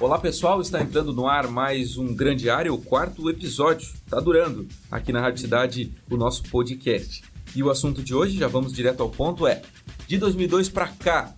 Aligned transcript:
Olá 0.00 0.18
pessoal, 0.18 0.62
está 0.62 0.80
entrando 0.80 1.12
no 1.12 1.28
ar 1.28 1.46
mais 1.46 1.98
um 1.98 2.14
grande 2.14 2.48
área, 2.48 2.72
o 2.72 2.80
quarto 2.80 3.28
episódio. 3.28 3.86
Está 4.02 4.18
durando 4.18 4.66
aqui 4.90 5.12
na 5.12 5.20
Rádio 5.20 5.42
Cidade 5.42 5.92
o 6.10 6.16
nosso 6.16 6.42
podcast. 6.44 7.22
E 7.54 7.62
o 7.62 7.68
assunto 7.68 8.02
de 8.02 8.14
hoje, 8.14 8.38
já 8.38 8.48
vamos 8.48 8.72
direto 8.72 9.02
ao 9.02 9.10
ponto, 9.10 9.46
é 9.46 9.60
de 10.06 10.16
2002 10.16 10.70
para 10.70 10.88
cá, 10.88 11.34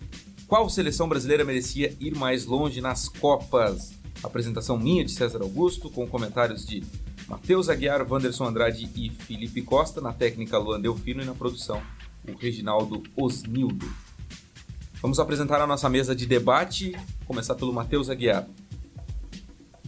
qual 0.47 0.71
seleção 0.71 1.09
brasileira 1.09 1.45
merecia 1.45 1.97
ir 1.99 2.15
mais 2.15 2.47
longe 2.47 2.81
nas 2.81 3.09
Copas? 3.09 3.95
Apresentação 4.23 4.79
minha 4.79 5.05
de 5.05 5.11
César 5.11 5.43
Augusto, 5.43 5.91
com 5.91 6.07
comentários 6.07 6.65
de 6.65 6.85
Matheus 7.27 7.69
Aguiar, 7.69 8.07
Wanderson 8.09 8.47
Andrade 8.47 8.89
e 8.95 9.11
Felipe 9.11 9.63
Costa, 9.63 10.01
na 10.01 10.13
técnica 10.13 10.57
Luan 10.57 10.81
Delfino 10.81 11.21
e 11.21 11.27
na 11.27 11.35
produção 11.35 11.83
o 12.29 12.37
Reginaldo 12.37 13.03
Osnildo. 13.17 13.93
Vamos 15.03 15.19
apresentar 15.19 15.61
a 15.61 15.67
nossa 15.67 15.89
mesa 15.89 16.15
de 16.15 16.27
debate, 16.27 16.97
começar 17.33 17.55
pelo 17.55 17.73
Matheus 17.73 18.11
Aguiar. 18.11 18.47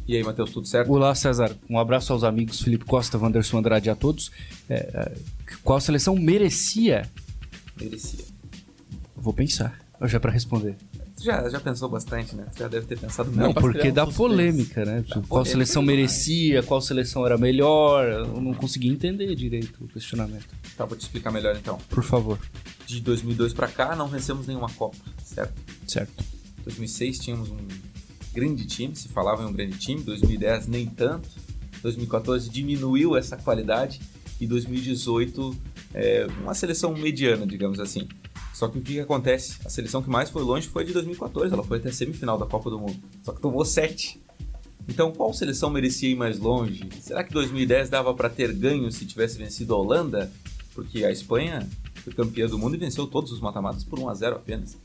E 0.08 0.16
aí, 0.16 0.24
Matheus, 0.24 0.50
tudo 0.50 0.66
certo? 0.66 0.90
Olá, 0.90 1.14
César. 1.14 1.54
Um 1.68 1.78
abraço 1.78 2.10
aos 2.10 2.24
amigos 2.24 2.62
Felipe 2.62 2.86
Costa, 2.86 3.18
Wanderson 3.18 3.58
Andrade 3.58 3.90
a 3.90 3.94
todos. 3.94 4.32
É, 4.68 4.74
é, 4.74 5.12
qual 5.62 5.78
seleção 5.78 6.16
merecia? 6.16 7.06
Merecia. 7.78 8.24
Vou 9.14 9.34
pensar, 9.34 9.78
já 10.04 10.18
para 10.18 10.32
responder. 10.32 10.74
Já, 11.20 11.48
já 11.50 11.60
pensou 11.60 11.88
bastante, 11.88 12.34
né? 12.34 12.46
Já 12.58 12.66
deve 12.66 12.86
ter 12.86 12.98
pensado 12.98 13.30
Não, 13.30 13.52
porque 13.52 13.90
dá 13.92 14.06
polêmica, 14.06 14.84
né? 14.84 15.04
Dá 15.06 15.14
qual 15.14 15.26
polêmica 15.26 15.50
seleção 15.50 15.82
merecia, 15.82 16.62
qual 16.62 16.80
seleção 16.80 17.26
era 17.26 17.36
melhor. 17.36 18.08
Eu 18.08 18.40
não 18.40 18.54
consegui 18.54 18.88
entender 18.88 19.34
direito 19.34 19.84
o 19.84 19.88
questionamento. 19.88 20.48
Tá, 20.76 20.86
vou 20.86 20.96
te 20.96 21.02
explicar 21.02 21.30
melhor 21.30 21.54
então. 21.56 21.78
Por 21.90 22.02
favor. 22.02 22.38
De 22.86 23.00
2002 23.00 23.52
para 23.52 23.68
cá, 23.68 23.94
não 23.94 24.08
vencemos 24.08 24.46
nenhuma 24.46 24.70
Copa, 24.70 24.96
certo? 25.24 25.54
Certo. 25.86 26.33
2006 26.64 27.18
tínhamos 27.18 27.50
um 27.50 27.58
grande 28.32 28.66
time, 28.66 28.96
se 28.96 29.08
falava 29.08 29.42
em 29.42 29.46
um 29.46 29.52
grande 29.52 29.78
time, 29.78 30.02
2010 30.02 30.66
nem 30.66 30.86
tanto, 30.86 31.28
2014 31.82 32.50
diminuiu 32.50 33.16
essa 33.16 33.36
qualidade 33.36 34.00
e 34.40 34.46
2018 34.46 35.56
é 35.94 36.26
uma 36.42 36.54
seleção 36.54 36.92
mediana, 36.92 37.46
digamos 37.46 37.78
assim. 37.78 38.08
Só 38.52 38.68
que 38.68 38.78
o 38.78 38.82
que, 38.82 39.00
acontece? 39.00 39.58
A 39.64 39.68
seleção 39.68 40.02
que 40.02 40.10
mais 40.10 40.30
foi 40.30 40.42
longe 40.42 40.68
foi 40.68 40.82
a 40.82 40.86
de 40.86 40.92
2014, 40.92 41.52
ela 41.52 41.62
foi 41.62 41.78
até 41.78 41.88
a 41.88 41.92
semifinal 41.92 42.38
da 42.38 42.46
Copa 42.46 42.70
do 42.70 42.78
Mundo, 42.78 42.96
só 43.22 43.32
que 43.32 43.40
tomou 43.40 43.64
7. 43.64 44.22
Então, 44.88 45.12
qual 45.12 45.32
seleção 45.32 45.70
merecia 45.70 46.10
ir 46.10 46.14
mais 46.14 46.38
longe? 46.38 46.86
Será 47.00 47.24
que 47.24 47.32
2010 47.32 47.88
dava 47.88 48.12
para 48.12 48.28
ter 48.28 48.52
ganho 48.52 48.90
se 48.92 49.06
tivesse 49.06 49.38
vencido 49.38 49.74
a 49.74 49.78
Holanda? 49.78 50.30
Porque 50.74 51.04
a 51.04 51.10
Espanha 51.10 51.66
foi 52.02 52.12
campeã 52.12 52.46
do 52.46 52.58
mundo 52.58 52.74
e 52.74 52.78
venceu 52.78 53.06
todos 53.06 53.32
os 53.32 53.40
mata-matas 53.40 53.82
por 53.82 53.98
1 53.98 54.08
a 54.08 54.14
0 54.14 54.36
apenas. 54.36 54.76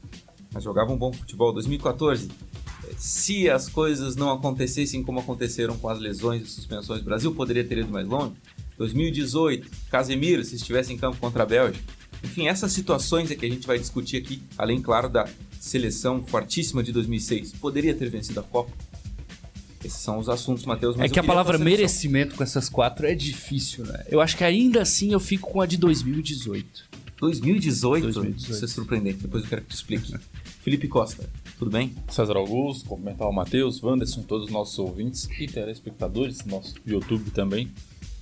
Mas 0.52 0.64
jogava 0.64 0.92
um 0.92 0.98
bom 0.98 1.14
futebol. 1.14 1.54
2014, 1.54 2.28
eh, 2.28 2.94
se 2.98 3.50
as 3.50 3.70
coisas 3.70 4.16
não 4.16 4.32
acontecessem 4.32 5.04
como 5.04 5.20
aconteceram 5.20 5.78
com 5.78 5.90
as 5.90 6.00
lesões 6.00 6.44
e 6.44 6.46
suspensões, 6.48 7.02
o 7.02 7.06
Brasil 7.06 7.34
poderia 7.34 7.64
ter 7.64 7.78
ido 7.80 7.92
mais 7.92 8.08
longe. 8.08 8.34
2018, 8.78 9.70
Casemiro, 9.92 10.44
se 10.44 10.56
estivesse 10.56 10.94
em 10.94 10.98
campo 10.98 11.18
contra 11.18 11.44
a 11.44 11.46
Bélgica. 11.46 11.84
Enfim, 12.24 12.48
essas 12.48 12.72
situações 12.72 13.30
é 13.32 13.36
que 13.36 13.46
a 13.46 13.50
gente 13.50 13.68
vai 13.68 13.78
discutir 13.78 14.18
aqui, 14.18 14.42
além, 14.58 14.82
claro, 14.82 15.10
da 15.10 15.28
seleção 15.60 16.24
fortíssima 16.24 16.82
de 16.82 16.92
2006. 16.92 17.54
Poderia 17.54 17.94
ter 17.94 18.10
vencido 18.10 18.40
a 18.40 18.44
Copa? 18.44 18.72
Esses 19.84 20.00
são 20.00 20.20
os 20.20 20.28
assuntos, 20.28 20.66
Matheus. 20.66 21.00
É 21.00 21.08
que 21.08 21.20
a 21.20 21.24
palavra 21.24 21.58
merecimento 21.58 22.36
com 22.36 22.44
essas 22.44 22.68
quatro 22.68 23.08
é 23.08 23.16
difícil, 23.16 23.86
né? 23.86 24.04
Eu 24.10 24.20
acho 24.20 24.36
que 24.36 24.44
ainda 24.44 24.82
assim 24.82 25.14
eu 25.14 25.20
fico 25.20 25.50
com 25.50 25.62
a 25.62 25.66
de 25.66 25.78
2018. 25.78 26.89
2018? 27.20 28.04
2018. 28.04 28.52
Isso 28.52 28.66
é 28.66 28.68
surpreendente, 28.68 29.18
depois 29.20 29.44
eu 29.44 29.50
quero 29.50 29.62
que 29.62 29.68
tu 29.68 29.76
explique. 29.76 30.14
Felipe 30.64 30.88
Costa, 30.88 31.30
tudo 31.58 31.72
bem? 31.72 31.96
César 32.10 32.38
Augusto, 32.38 32.86
cumprimentar 32.86 33.28
o 33.28 33.34
Matheus, 33.34 33.82
Wanderson, 33.82 34.24
todos 34.24 34.48
os 34.48 34.52
nossos 34.52 34.78
ouvintes 34.80 35.28
e 35.40 35.48
telespectadores, 35.48 36.46
nosso 36.46 36.76
YouTube 36.86 37.32
também. 37.32 37.72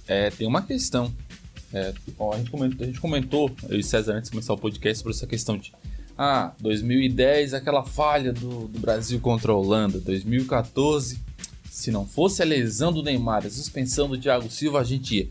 É, 0.08 0.30
tem 0.30 0.48
uma 0.48 0.62
questão. 0.62 1.14
É, 1.74 1.94
ó, 2.18 2.34
a, 2.34 2.38
gente 2.38 2.50
comentou, 2.50 2.84
a 2.84 2.88
gente 2.88 3.00
comentou, 3.00 3.52
eu 3.70 3.78
e 3.78 3.84
César, 3.84 4.14
antes 4.14 4.30
de 4.30 4.32
começar 4.32 4.54
o 4.54 4.58
podcast, 4.58 5.00
sobre 5.00 5.16
essa 5.16 5.28
questão 5.28 5.58
de. 5.58 5.74
Ah, 6.18 6.54
2010, 6.60 7.54
aquela 7.54 7.84
falha 7.84 8.34
do, 8.34 8.68
do 8.68 8.80
Brasil 8.80 9.20
contra 9.20 9.52
a 9.52 9.56
Holanda. 9.56 10.00
2014, 10.00 11.20
se 11.70 11.92
não 11.92 12.08
fosse 12.08 12.42
a 12.42 12.46
lesão 12.46 12.92
do 12.92 13.04
Neymar, 13.04 13.46
a 13.46 13.50
suspensão 13.50 14.08
do 14.08 14.18
Thiago 14.18 14.50
Silva, 14.50 14.80
a 14.80 14.84
gente 14.84 15.18
ia. 15.18 15.30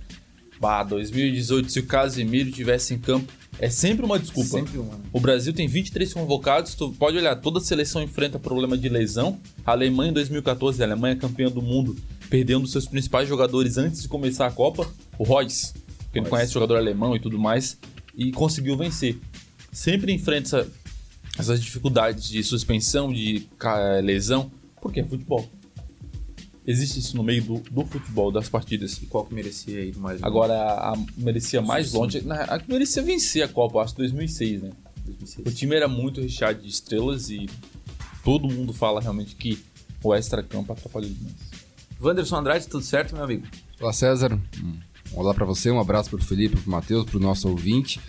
Bah, 0.60 0.84
2018, 0.84 1.70
se 1.70 1.80
o 1.80 1.86
Casemiro 1.86 2.52
tivesse 2.52 2.94
em 2.94 2.98
campo, 2.98 3.32
é 3.58 3.70
sempre 3.70 4.04
uma 4.04 4.18
desculpa. 4.18 4.48
Sempre 4.50 4.78
uma. 4.78 4.94
né? 4.96 5.04
O 5.12 5.20
Brasil 5.20 5.52
tem 5.52 5.66
23 5.66 6.12
convocados, 6.12 6.74
tu 6.74 6.92
pode 6.92 7.16
olhar, 7.16 7.34
toda 7.36 7.60
seleção 7.60 8.02
enfrenta 8.02 8.38
problema 8.38 8.76
de 8.76 8.88
lesão. 8.88 9.38
A 9.64 9.72
Alemanha 9.72 10.10
em 10.10 10.14
2014, 10.14 10.82
a 10.82 10.86
Alemanha 10.86 11.14
é 11.14 11.18
campeã 11.18 11.50
do 11.50 11.62
mundo, 11.62 11.96
perdendo 12.28 12.66
seus 12.66 12.86
principais 12.86 13.28
jogadores 13.28 13.78
antes 13.78 14.02
de 14.02 14.08
começar 14.08 14.46
a 14.46 14.50
Copa, 14.50 14.86
o 15.18 15.24
Royce, 15.24 15.72
quem 16.12 16.22
não 16.22 16.22
Royce. 16.22 16.30
conhece 16.30 16.52
jogador 16.52 16.76
alemão 16.76 17.14
e 17.16 17.20
tudo 17.20 17.38
mais, 17.38 17.78
e 18.14 18.30
conseguiu 18.32 18.76
vencer. 18.76 19.18
Sempre 19.72 20.12
enfrenta 20.12 20.46
essa- 20.60 20.70
essas 21.38 21.60
dificuldades 21.62 22.28
de 22.28 22.42
suspensão, 22.42 23.12
de 23.12 23.46
lesão, 24.02 24.50
porque 24.80 25.00
é 25.00 25.04
futebol. 25.04 25.48
Existe 26.66 26.98
isso 26.98 27.16
no 27.16 27.22
meio 27.22 27.42
do, 27.44 27.60
do 27.70 27.84
futebol, 27.86 28.32
das 28.32 28.48
partidas. 28.48 29.00
E 29.02 29.06
qual 29.06 29.24
que 29.24 29.32
merecia 29.34 29.80
ir 29.80 29.96
mais 29.96 30.20
longe? 30.20 30.24
Agora, 30.26 30.54
a, 30.54 30.92
a 30.94 30.96
merecia 31.16 31.62
mais 31.62 31.90
Sim. 31.90 31.96
longe, 31.98 32.20
na- 32.22 32.42
a 32.42 32.58
que 32.58 32.68
merecia 32.68 33.02
vencer 33.02 33.42
a 33.44 33.48
Copa, 33.48 33.80
acho 33.80 33.92
que 33.94 33.98
2006, 34.02 34.62
né? 34.62 34.70
2006. 35.04 35.46
O 35.46 35.50
time 35.56 35.76
era 35.76 35.86
muito 35.86 36.20
recheado 36.20 36.60
de 36.60 36.68
estrelas 36.68 37.30
e 37.30 37.48
todo 38.24 38.48
mundo 38.48 38.72
fala 38.72 39.00
realmente 39.00 39.36
que 39.36 39.58
o 40.02 40.12
extra-campo 40.14 40.72
atrapalhou 40.72 41.08
demais. 41.10 41.34
Wanderson 42.00 42.36
Andrade, 42.36 42.66
tudo 42.66 42.84
certo, 42.84 43.14
meu 43.14 43.22
amigo? 43.24 43.46
Olá, 43.80 43.92
César. 43.92 44.38
Olá 45.12 45.32
para 45.32 45.44
você, 45.46 45.70
um 45.70 45.78
abraço 45.78 46.10
para 46.10 46.18
o 46.18 46.24
Felipe, 46.24 46.56
para 46.56 46.66
o 46.66 46.70
Matheus, 46.70 47.04
para 47.06 47.16
o 47.16 47.20
nosso 47.20 47.48
ouvinte. 47.48 48.00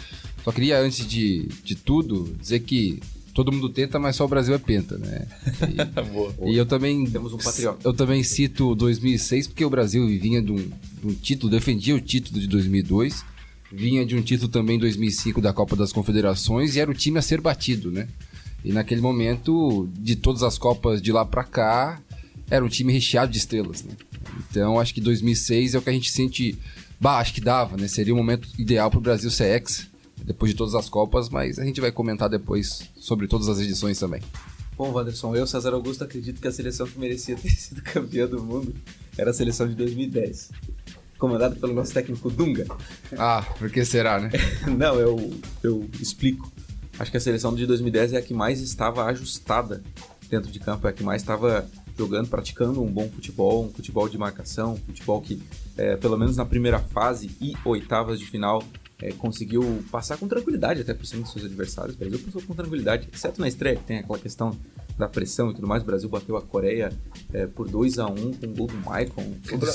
Só 0.43 0.51
queria, 0.51 0.79
antes 0.79 1.05
de, 1.07 1.47
de 1.63 1.75
tudo, 1.75 2.35
dizer 2.39 2.61
que 2.61 2.99
todo 3.37 3.51
mundo 3.51 3.69
tenta, 3.69 3.99
mas 3.99 4.15
só 4.15 4.25
o 4.25 4.27
Brasil 4.27 4.55
é 4.55 4.57
penta, 4.57 4.97
né? 4.97 5.27
E, 6.41 6.53
e 6.53 6.57
eu 6.57 6.65
também. 6.65 7.05
Temos 7.05 7.33
um 7.33 7.37
patriota. 7.37 7.87
Eu 7.87 7.93
também 7.93 8.23
cito 8.23 8.73
2006, 8.73 9.47
porque 9.47 9.63
o 9.63 9.69
Brasil 9.69 10.07
vinha 10.07 10.41
de 10.41 10.51
um, 10.51 10.55
de 10.55 11.07
um 11.07 11.13
título, 11.13 11.51
defendia 11.51 11.95
o 11.95 12.01
título 12.01 12.39
de 12.39 12.47
2002, 12.47 13.23
vinha 13.71 14.03
de 14.03 14.15
um 14.15 14.23
título 14.23 14.49
também 14.49 14.77
em 14.77 14.79
2005 14.79 15.39
da 15.39 15.53
Copa 15.53 15.75
das 15.75 15.93
Confederações 15.93 16.75
e 16.75 16.79
era 16.79 16.89
o 16.89 16.95
time 16.95 17.19
a 17.19 17.21
ser 17.21 17.39
batido, 17.39 17.91
né? 17.91 18.07
E 18.65 18.73
naquele 18.73 19.01
momento, 19.01 19.87
de 19.99 20.15
todas 20.15 20.41
as 20.41 20.57
Copas 20.57 20.99
de 20.99 21.11
lá 21.11 21.23
pra 21.23 21.43
cá, 21.43 22.01
era 22.49 22.65
um 22.65 22.69
time 22.69 22.91
recheado 22.91 23.31
de 23.31 23.37
estrelas, 23.37 23.83
né? 23.83 23.93
Então 24.49 24.79
acho 24.79 24.95
que 24.95 25.01
2006 25.01 25.75
é 25.75 25.77
o 25.77 25.81
que 25.83 25.91
a 25.91 25.93
gente 25.93 26.09
sente. 26.09 26.57
Bah, 26.99 27.19
acho 27.19 27.35
que 27.35 27.41
dava, 27.41 27.77
né? 27.77 27.87
Seria 27.87 28.15
o 28.15 28.17
momento 28.17 28.49
ideal 28.57 28.89
pro 28.89 28.99
Brasil 28.99 29.29
ser 29.29 29.53
ex, 29.53 29.87
depois 30.27 30.51
de 30.51 30.57
todas 30.57 30.75
as 30.75 30.89
Copas, 30.89 31.29
mas 31.29 31.57
a 31.57 31.63
gente 31.63 31.79
vai 31.79 31.89
comentar 31.89 32.29
depois 32.29 32.91
sobre 32.97 33.27
todas 33.27 33.47
as 33.47 33.59
edições 33.59 33.97
também. 33.97 34.21
Bom, 34.77 34.91
Wanderson, 34.91 35.33
eu, 35.33 35.47
César 35.47 35.73
Augusto, 35.73 36.03
acredito 36.03 36.41
que 36.41 36.47
a 36.47 36.51
seleção 36.51 36.85
que 36.85 36.99
merecia 36.99 37.37
ter 37.37 37.49
sido 37.55 37.81
campeã 37.81 38.27
do 38.27 38.43
mundo 38.43 38.75
era 39.17 39.31
a 39.31 39.33
seleção 39.33 39.67
de 39.67 39.73
2010. 39.73 40.51
Comandada 41.17 41.55
pelo 41.55 41.73
nosso 41.73 41.93
técnico 41.93 42.29
Dunga. 42.29 42.67
Ah, 43.17 43.43
por 43.57 43.71
que 43.71 43.83
será, 43.85 44.19
né? 44.19 44.29
Não, 44.77 44.99
eu, 44.99 45.33
eu 45.63 45.89
explico. 45.99 46.51
Acho 46.99 47.09
que 47.09 47.17
a 47.17 47.21
seleção 47.21 47.55
de 47.55 47.65
2010 47.65 48.13
é 48.13 48.17
a 48.17 48.21
que 48.21 48.33
mais 48.33 48.59
estava 48.59 49.05
ajustada 49.05 49.81
dentro 50.29 50.51
de 50.51 50.59
campo, 50.59 50.85
é 50.85 50.89
a 50.89 50.93
que 50.93 51.03
mais 51.03 51.21
estava 51.21 51.67
jogando, 51.97 52.27
praticando 52.27 52.83
um 52.83 52.91
bom 52.91 53.09
futebol, 53.09 53.65
um 53.65 53.69
futebol 53.69 54.07
de 54.07 54.17
marcação, 54.17 54.73
um 54.73 54.77
futebol 54.77 55.21
que, 55.21 55.41
é, 55.75 55.95
pelo 55.95 56.17
menos 56.17 56.35
na 56.35 56.45
primeira 56.45 56.79
fase 56.79 57.31
e 57.41 57.55
oitavas 57.65 58.19
de 58.19 58.25
final, 58.25 58.61
é, 59.01 59.11
conseguiu 59.11 59.83
passar 59.91 60.17
com 60.17 60.27
tranquilidade 60.27 60.81
até 60.81 60.93
por 60.93 61.05
cima 61.05 61.21
dos 61.23 61.31
seus 61.31 61.45
adversários. 61.45 61.95
O 61.95 61.99
Brasil 61.99 62.19
passou 62.19 62.41
com 62.41 62.53
tranquilidade, 62.55 63.07
exceto 63.13 63.39
na 63.41 63.47
estreia, 63.47 63.75
que 63.75 63.83
tem 63.83 63.97
aquela 63.99 64.17
questão 64.19 64.55
da 64.97 65.07
pressão 65.07 65.51
e 65.51 65.53
tudo 65.53 65.67
mais. 65.67 65.83
O 65.83 65.85
Brasil 65.85 66.09
bateu 66.09 66.35
a 66.35 66.41
Coreia 66.41 66.91
é, 67.31 67.45
por 67.45 67.69
2 67.69 67.99
a 67.99 68.07
1 68.07 68.33
com 68.33 68.45
o 68.47 68.49
gol 68.55 68.67
do 68.67 68.77
Maicon. 68.77 69.23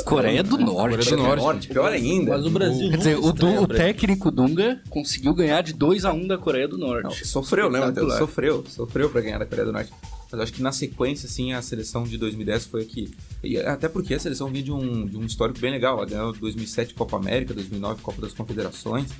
Coreia 0.04 0.42
do 0.42 0.58
Norte. 0.58 0.96
Coreia 1.08 1.16
do 1.36 1.36
Norte. 1.36 1.68
pior 1.68 1.92
ainda. 1.92 2.32
Mas 2.32 2.44
o 2.46 2.50
Brasil 2.50 2.90
Quer 2.90 2.96
dizer, 2.98 3.18
o, 3.18 3.32
Du- 3.32 3.62
o 3.62 3.66
técnico 3.68 4.30
Dunga 4.32 4.80
conseguiu 4.90 5.32
ganhar 5.32 5.62
de 5.62 5.72
2 5.72 6.04
a 6.04 6.12
1 6.12 6.26
da 6.26 6.36
Coreia 6.38 6.66
do 6.66 6.76
Não, 6.76 6.88
Norte. 6.88 7.24
sofreu, 7.24 7.70
né, 7.70 7.78
Matheus? 7.78 8.14
Sofreu, 8.14 8.64
sofreu 8.68 9.08
pra 9.10 9.20
ganhar 9.20 9.38
da 9.38 9.46
Coreia 9.46 9.66
do 9.66 9.72
Norte. 9.72 9.92
Mas 10.32 10.40
acho 10.40 10.52
que 10.54 10.62
na 10.62 10.72
sequência, 10.72 11.26
assim, 11.26 11.52
a 11.52 11.60
seleção 11.60 12.04
de 12.04 12.16
2010 12.16 12.64
foi 12.64 12.82
a 12.82 12.84
que. 12.86 13.10
e 13.44 13.58
até 13.58 13.86
porque 13.86 14.14
a 14.14 14.18
seleção 14.18 14.48
vinha 14.48 14.62
de 14.62 14.72
um, 14.72 15.04
de 15.04 15.18
um 15.18 15.26
histórico 15.26 15.60
bem 15.60 15.70
legal. 15.70 15.98
Ela 15.98 16.06
ganhou 16.06 16.32
2007 16.32 16.94
Copa 16.94 17.18
América, 17.18 17.52
2009 17.52 18.00
Copa 18.00 18.22
das 18.22 18.32
Confederações. 18.32 19.10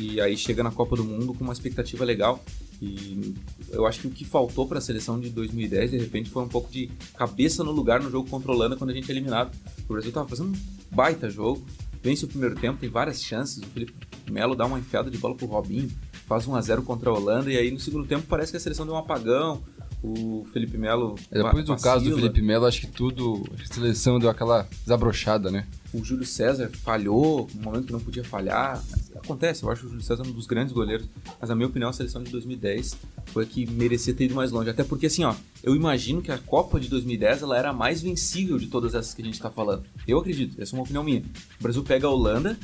E 0.00 0.20
aí 0.20 0.36
chega 0.36 0.64
na 0.64 0.72
Copa 0.72 0.96
do 0.96 1.04
Mundo 1.04 1.32
com 1.32 1.44
uma 1.44 1.52
expectativa 1.52 2.04
legal. 2.04 2.44
E 2.82 3.32
eu 3.70 3.86
acho 3.86 4.00
que 4.00 4.06
o 4.08 4.10
que 4.10 4.24
faltou 4.24 4.66
para 4.66 4.78
a 4.78 4.80
seleção 4.80 5.20
de 5.20 5.30
2010, 5.30 5.92
de 5.92 5.98
repente, 5.98 6.30
foi 6.30 6.42
um 6.42 6.48
pouco 6.48 6.70
de 6.70 6.90
cabeça 7.16 7.62
no 7.62 7.70
lugar 7.70 8.02
no 8.02 8.10
jogo 8.10 8.28
Holanda 8.46 8.74
quando 8.74 8.90
a 8.90 8.92
gente 8.92 9.08
é 9.08 9.14
eliminado. 9.14 9.56
O 9.88 9.92
Brasil 9.92 10.10
tava 10.10 10.28
fazendo 10.28 10.48
um 10.48 10.94
baita 10.94 11.30
jogo, 11.30 11.64
vence 12.02 12.24
o 12.24 12.28
primeiro 12.28 12.56
tempo, 12.56 12.78
tem 12.78 12.90
várias 12.90 13.22
chances. 13.22 13.58
O 13.58 13.66
Felipe 13.66 13.94
Melo 14.28 14.56
dá 14.56 14.66
uma 14.66 14.80
enfiada 14.80 15.10
de 15.10 15.16
bola 15.16 15.36
pro 15.36 15.46
Robinho, 15.46 15.90
faz 16.26 16.46
1 16.46 16.56
a 16.56 16.60
0 16.60 16.82
contra 16.82 17.08
a 17.08 17.14
Holanda, 17.14 17.52
e 17.52 17.56
aí 17.56 17.70
no 17.70 17.78
segundo 17.78 18.06
tempo 18.06 18.26
parece 18.28 18.50
que 18.50 18.56
a 18.56 18.60
seleção 18.60 18.84
deu 18.84 18.94
um 18.94 18.98
apagão. 18.98 19.62
O 20.02 20.46
Felipe 20.52 20.76
Melo. 20.78 21.16
É, 21.30 21.42
Depois 21.42 21.64
do 21.64 21.72
vacila. 21.72 21.92
caso 21.94 22.10
do 22.10 22.16
Felipe 22.16 22.42
Melo, 22.42 22.66
acho 22.66 22.80
que 22.80 22.86
tudo. 22.86 23.42
A 23.60 23.74
seleção 23.74 24.18
deu 24.18 24.30
aquela 24.30 24.68
desabrochada, 24.82 25.50
né? 25.50 25.66
O 25.92 26.04
Júlio 26.04 26.26
César 26.26 26.70
falhou 26.84 27.48
no 27.54 27.62
momento 27.62 27.86
que 27.86 27.92
não 27.92 28.00
podia 28.00 28.22
falhar. 28.22 28.82
Acontece, 29.16 29.64
eu 29.64 29.70
acho 29.70 29.86
o 29.86 29.88
Júlio 29.88 30.02
César 30.04 30.22
um 30.24 30.30
dos 30.30 30.46
grandes 30.46 30.72
goleiros. 30.72 31.08
Mas, 31.40 31.48
na 31.48 31.56
minha 31.56 31.66
opinião, 31.66 31.88
a 31.90 31.92
seleção 31.92 32.22
de 32.22 32.30
2010 32.30 32.96
foi 33.26 33.44
a 33.44 33.46
que 33.46 33.66
merecia 33.70 34.14
ter 34.14 34.24
ido 34.26 34.34
mais 34.34 34.52
longe. 34.52 34.68
Até 34.70 34.84
porque, 34.84 35.06
assim, 35.06 35.24
ó, 35.24 35.34
eu 35.62 35.74
imagino 35.74 36.20
que 36.20 36.30
a 36.30 36.38
Copa 36.38 36.78
de 36.78 36.88
2010 36.88 37.42
ela 37.42 37.58
era 37.58 37.70
a 37.70 37.72
mais 37.72 38.02
vencível 38.02 38.58
de 38.58 38.66
todas 38.66 38.94
essas 38.94 39.14
que 39.14 39.22
a 39.22 39.24
gente 39.24 39.40
tá 39.40 39.50
falando. 39.50 39.84
Eu 40.06 40.18
acredito, 40.18 40.60
essa 40.60 40.74
é 40.74 40.78
uma 40.78 40.82
opinião 40.84 41.02
minha. 41.02 41.22
O 41.58 41.62
Brasil 41.62 41.82
pega 41.82 42.06
a 42.06 42.10
Holanda 42.10 42.56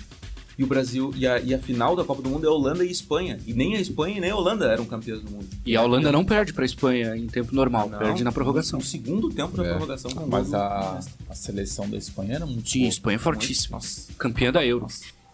e 0.58 0.64
o 0.64 0.66
Brasil. 0.66 1.12
E 1.16 1.26
a, 1.26 1.40
e 1.40 1.54
a 1.54 1.58
final 1.58 1.94
da 1.96 2.04
Copa 2.04 2.22
do 2.22 2.28
Mundo 2.30 2.46
é 2.46 2.50
Holanda 2.50 2.84
e 2.84 2.90
Espanha. 2.90 3.38
E 3.46 3.52
nem 3.52 3.76
a 3.76 3.80
Espanha 3.80 4.16
e 4.18 4.20
nem 4.20 4.30
a 4.30 4.36
Holanda 4.36 4.66
eram 4.66 4.84
campeãs 4.84 5.20
do 5.20 5.30
mundo. 5.30 5.46
E 5.64 5.76
a 5.76 5.82
Holanda 5.82 6.10
não 6.12 6.24
perde 6.24 6.52
pra 6.52 6.64
Espanha 6.64 7.16
em 7.16 7.26
tempo 7.26 7.54
normal, 7.54 7.88
Não, 7.88 7.98
perde 7.98 8.22
na 8.24 8.32
prorrogação. 8.32 8.78
No 8.78 8.84
segundo 8.84 9.28
tempo 9.30 9.56
da 9.56 9.64
É. 9.64 9.68
prorrogação. 9.70 10.10
com 10.10 10.26
Mas 10.26 10.52
a, 10.54 11.00
a 11.28 11.34
seleção 11.34 11.88
da 11.88 11.96
Espanha 11.96 12.34
era 12.36 12.46
muito 12.46 12.68
Sim, 12.70 12.80
boa. 12.80 12.88
Espanha 12.88 13.16
é 13.16 13.18
fortíssima. 13.18 13.76
Nossa, 13.76 14.12
Campeã 14.18 14.52
da 14.52 14.64
Euro. 14.64 14.86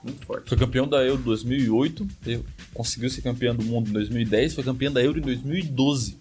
muito 0.04 0.24
forte. 0.26 0.48
Foi 0.48 0.56
campeão 0.58 0.86
da 0.86 1.04
Euro 1.04 1.20
em 1.20 1.24
2008, 1.24 2.06
teve- 2.22 2.44
conseguiu 2.72 3.10
ser 3.10 3.20
campeão 3.22 3.54
do 3.54 3.64
mundo 3.64 3.88
em 3.90 3.92
2010, 3.92 4.54
foi 4.54 4.62
campeão 4.64 4.92
da 4.92 5.02
Euro 5.02 5.18
em 5.18 5.22
2012. 5.22 6.16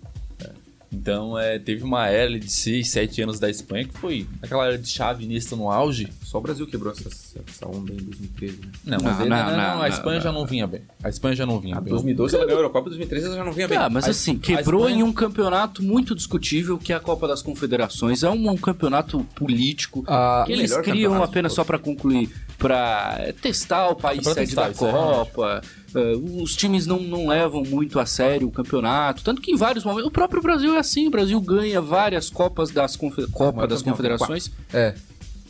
Então, 0.91 1.37
é, 1.37 1.59
teve 1.59 1.83
uma 1.83 2.07
era 2.07 2.39
de 2.39 2.49
6, 2.49 2.89
7 2.89 3.21
anos 3.21 3.39
da 3.39 3.49
Espanha 3.49 3.85
que 3.85 3.97
foi 3.97 4.25
aquela 4.41 4.65
era 4.65 4.77
de 4.77 4.87
chave 4.87 5.25
Iniesta 5.25 5.55
no 5.55 5.69
auge. 5.69 6.07
Só 6.23 6.37
o 6.37 6.41
Brasil 6.41 6.65
quebrou 6.65 6.93
essa, 6.93 7.09
essa 7.09 7.67
onda 7.67 7.91
em 7.91 7.97
2013, 7.97 8.57
né? 8.61 8.69
Não, 8.85 8.97
Não, 8.99 9.19
não, 9.19 9.27
não, 9.27 9.57
não, 9.57 9.81
a 9.81 9.89
Espanha 9.89 10.15
não. 10.15 10.23
já 10.23 10.31
não 10.31 10.45
vinha 10.45 10.65
bem. 10.65 10.81
A 11.03 11.09
Espanha 11.09 11.35
já 11.35 11.45
não 11.45 11.59
vinha 11.59 11.75
Em 11.77 11.81
bem. 11.81 11.91
2012 11.91 12.35
ela 12.35 12.45
ganhou 12.45 12.59
a 12.59 12.61
Eurocopa, 12.61 12.89
2013 12.89 13.25
ela 13.27 13.35
já 13.35 13.43
não 13.43 13.51
vinha 13.51 13.67
bem. 13.67 13.77
Ah, 13.77 13.89
mas 13.89 14.05
A- 14.05 14.11
assim, 14.11 14.37
quebrou 14.37 14.81
Espanha- 14.87 14.99
em 14.99 15.03
um 15.03 15.11
campeonato 15.11 15.83
muito 15.83 16.15
discutível 16.15 16.77
que 16.77 16.93
é 16.93 16.95
a 16.95 16.99
Copa 17.01 17.27
das 17.27 17.41
Confederações. 17.41 18.23
É 18.23 18.29
um, 18.29 18.49
um 18.49 18.57
campeonato 18.57 19.23
político 19.35 20.03
Ah, 20.07 20.43
que 20.47 20.53
eles 20.53 20.75
criam 20.77 21.21
apenas 21.21 21.51
só 21.53 21.63
pra 21.65 21.77
concluir, 21.77 22.29
pra 22.57 23.33
testar 23.41 23.89
o 23.89 23.95
país 23.95 24.23
Pra 24.23 24.33
sede 24.33 24.55
da 24.55 24.69
isso 24.69 24.85
é 24.87 24.91
Copa. 24.91 25.61
Eh, 25.95 26.13
os 26.41 26.55
times 26.55 26.85
não, 26.85 26.99
não 26.99 27.27
levam 27.27 27.63
muito 27.63 27.99
a 27.99 28.05
sério 28.05 28.47
o 28.47 28.51
campeonato, 28.51 29.23
tanto 29.23 29.41
que 29.41 29.51
em 29.51 29.55
vários 29.55 29.85
momentos 29.85 30.07
o 30.07 30.11
próprio 30.11 30.41
Brasil 30.41 30.75
é 30.75 30.79
assim, 30.79 31.07
o 31.07 31.11
Brasil 31.11 31.39
ganha 31.39 31.81
várias 31.81 32.29
Copas 32.29 32.69
das 32.71 32.95
confe- 32.95 33.27
Copa 33.31 33.67
das 33.67 33.81
Confederações. 33.81 34.51
É. 34.73 34.93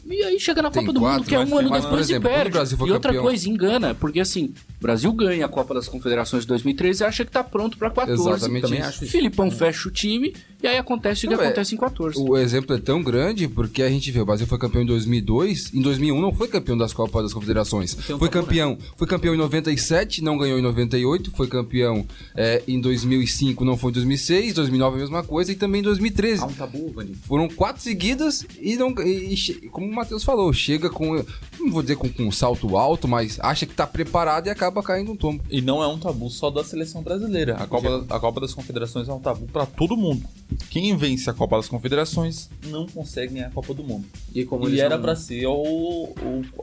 E 0.09 0.23
aí 0.23 0.39
chega 0.39 0.61
na 0.61 0.71
Tem 0.71 0.83
Copa 0.85 0.93
do 0.93 1.01
Mundo, 1.01 1.09
quatro, 1.09 1.27
que 1.27 1.35
é 1.35 1.39
um 1.39 1.57
ano 1.57 1.69
depois 1.69 2.09
exemplo, 2.09 2.29
e 2.29 2.33
perde. 2.33 2.57
E 2.57 2.91
outra 2.91 3.11
campeão- 3.11 3.23
coisa, 3.23 3.49
engana, 3.49 3.93
porque 3.93 4.21
assim, 4.21 4.53
o 4.79 4.81
Brasil 4.81 5.11
ganha 5.11 5.45
a 5.45 5.49
Copa 5.49 5.73
das 5.73 5.89
Confederações 5.89 6.43
de 6.43 6.47
2013 6.47 7.03
e 7.03 7.05
acha 7.05 7.25
que 7.25 7.31
tá 7.31 7.43
pronto 7.43 7.77
pra 7.77 7.89
14. 7.89 8.21
Exatamente 8.21 8.61
também 8.61 8.79
isso. 8.79 8.87
acho 8.87 9.03
isso. 9.03 9.11
Filipão 9.11 9.51
fecha 9.51 9.89
o 9.89 9.91
time 9.91 10.33
e 10.61 10.67
aí 10.67 10.77
acontece 10.77 11.25
o 11.25 11.29
que 11.29 11.35
Não, 11.35 11.41
é- 11.43 11.47
acontece 11.47 11.75
em 11.75 11.77
14. 11.77 12.17
O 12.19 12.37
exemplo 12.37 12.75
é 12.75 12.79
tão 12.79 13.03
grande 13.03 13.47
porque 13.47 13.83
a 13.83 13.89
gente 13.89 14.11
vê, 14.11 14.19
o 14.19 14.25
Brasil 14.25 14.47
foi 14.47 14.57
campeão 14.57 14.81
em 14.81 14.85
2002, 14.85 15.73
em 15.73 15.81
2001 15.81 16.19
não 16.21 16.33
foi 16.33 16.47
campeão 16.47 16.77
das 16.77 16.93
Copas 16.93 17.23
das 17.23 17.33
Confederações. 17.33 17.95
Um 18.09 18.17
Foi 18.17 18.29
campeão, 18.29 18.77
foi 18.95 19.07
campeão 19.07 19.33
em 19.35 19.37
97, 19.37 20.23
não 20.23 20.37
ganhou 20.37 20.57
em 20.57 20.61
98, 20.61 21.31
foi 21.31 21.47
campeão 21.47 22.05
é, 22.35 22.63
em 22.67 22.79
2005, 22.81 23.63
não 23.63 23.77
foi 23.77 23.91
em 23.91 23.93
2006, 23.93 24.53
2009 24.53 24.95
a 24.95 24.99
mesma 24.99 25.23
coisa 25.23 25.51
e 25.51 25.55
também 25.55 25.79
em 25.81 25.83
2013. 25.83 26.41
Há 26.41 26.45
um 26.45 26.53
tabu, 26.53 26.91
Vani. 26.93 27.13
Foram 27.27 27.47
quatro 27.47 27.81
seguidas 27.81 28.45
e 28.59 28.75
não. 28.75 28.93
E, 29.01 29.33
e 29.33 29.69
como 29.69 29.87
o 29.87 29.93
Matheus 29.95 30.23
falou, 30.23 30.51
chega 30.53 30.89
com. 30.89 31.23
Não 31.67 31.73
vou 31.73 31.81
dizer 31.81 31.97
com, 31.97 32.09
com 32.09 32.23
um 32.23 32.31
salto 32.31 32.77
alto, 32.77 33.07
mas 33.07 33.37
acha 33.41 33.65
que 33.65 33.73
tá 33.75 33.85
preparado 33.85 34.47
e 34.47 34.49
acaba 34.49 34.81
caindo 34.81 35.11
um 35.11 35.15
tombo. 35.17 35.43
E 35.49 35.61
não 35.61 35.83
é 35.83 35.87
um 35.87 35.97
tabu 35.99 36.29
só 36.29 36.49
da 36.49 36.63
seleção 36.63 37.03
brasileira. 37.03 37.55
A 37.57 37.67
Copa, 37.67 38.05
a 38.09 38.19
Copa 38.19 38.39
das 38.39 38.53
Confederações 38.53 39.09
é 39.09 39.13
um 39.13 39.19
tabu 39.19 39.45
pra 39.47 39.65
todo 39.65 39.97
mundo. 39.97 40.23
Quem 40.69 40.95
vence 40.95 41.29
a 41.29 41.33
Copa 41.33 41.57
das 41.57 41.67
Confederações 41.67 42.49
não 42.67 42.87
consegue 42.87 43.33
ganhar 43.33 43.47
a 43.47 43.51
Copa 43.51 43.73
do 43.73 43.83
Mundo. 43.83 44.05
E 44.33 44.45
como 44.45 44.69
e 44.69 44.79
era 44.79 44.95
não- 44.95 45.01
pra 45.03 45.15
ser 45.15 45.45
o, 45.45 45.53
o- 45.53 46.15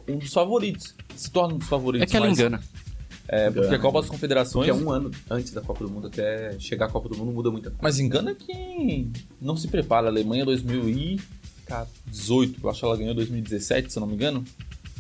um 0.09 0.17
dos 0.17 0.33
favoritos. 0.33 0.95
Se 1.15 1.31
torna 1.31 1.55
um 1.55 1.59
dos 1.59 1.69
favoritos. 1.69 2.05
É 2.05 2.07
que 2.11 2.17
ela 2.17 2.27
mas- 2.29 2.39
engana. 2.39 2.61
É, 3.29 3.51
porque 3.51 3.75
a 3.75 3.79
Copa 3.79 4.01
das 4.01 4.09
Confederações. 4.11 4.67
Porque 4.69 4.83
é 4.83 4.87
um 4.87 4.91
ano 4.91 5.11
antes 5.31 5.53
da 5.53 5.61
Copa 5.61 5.85
do 5.85 5.91
Mundo, 5.91 6.07
até 6.09 6.59
chegar 6.59 6.87
a 6.87 6.89
Copa 6.89 7.09
do 7.09 7.17
Mundo, 7.17 7.33
muda 7.33 7.51
muita 7.51 7.69
coisa. 7.71 7.81
Mas 7.83 7.99
engana 7.99 8.35
quem 8.35 9.13
não 9.41 9.57
se 9.57 9.69
prepara. 9.69 10.07
A 10.07 10.11
Alemanha 10.11 10.45
2018, 10.47 12.61
eu 12.63 12.71
acho 12.71 12.79
que 12.81 12.85
ela 12.85 12.97
ganhou 12.97 13.13
em 13.13 13.17
2017, 13.17 13.93
se 13.93 13.99
eu 13.99 14.01
não 14.03 14.07
me 14.09 14.15
engano. 14.15 14.45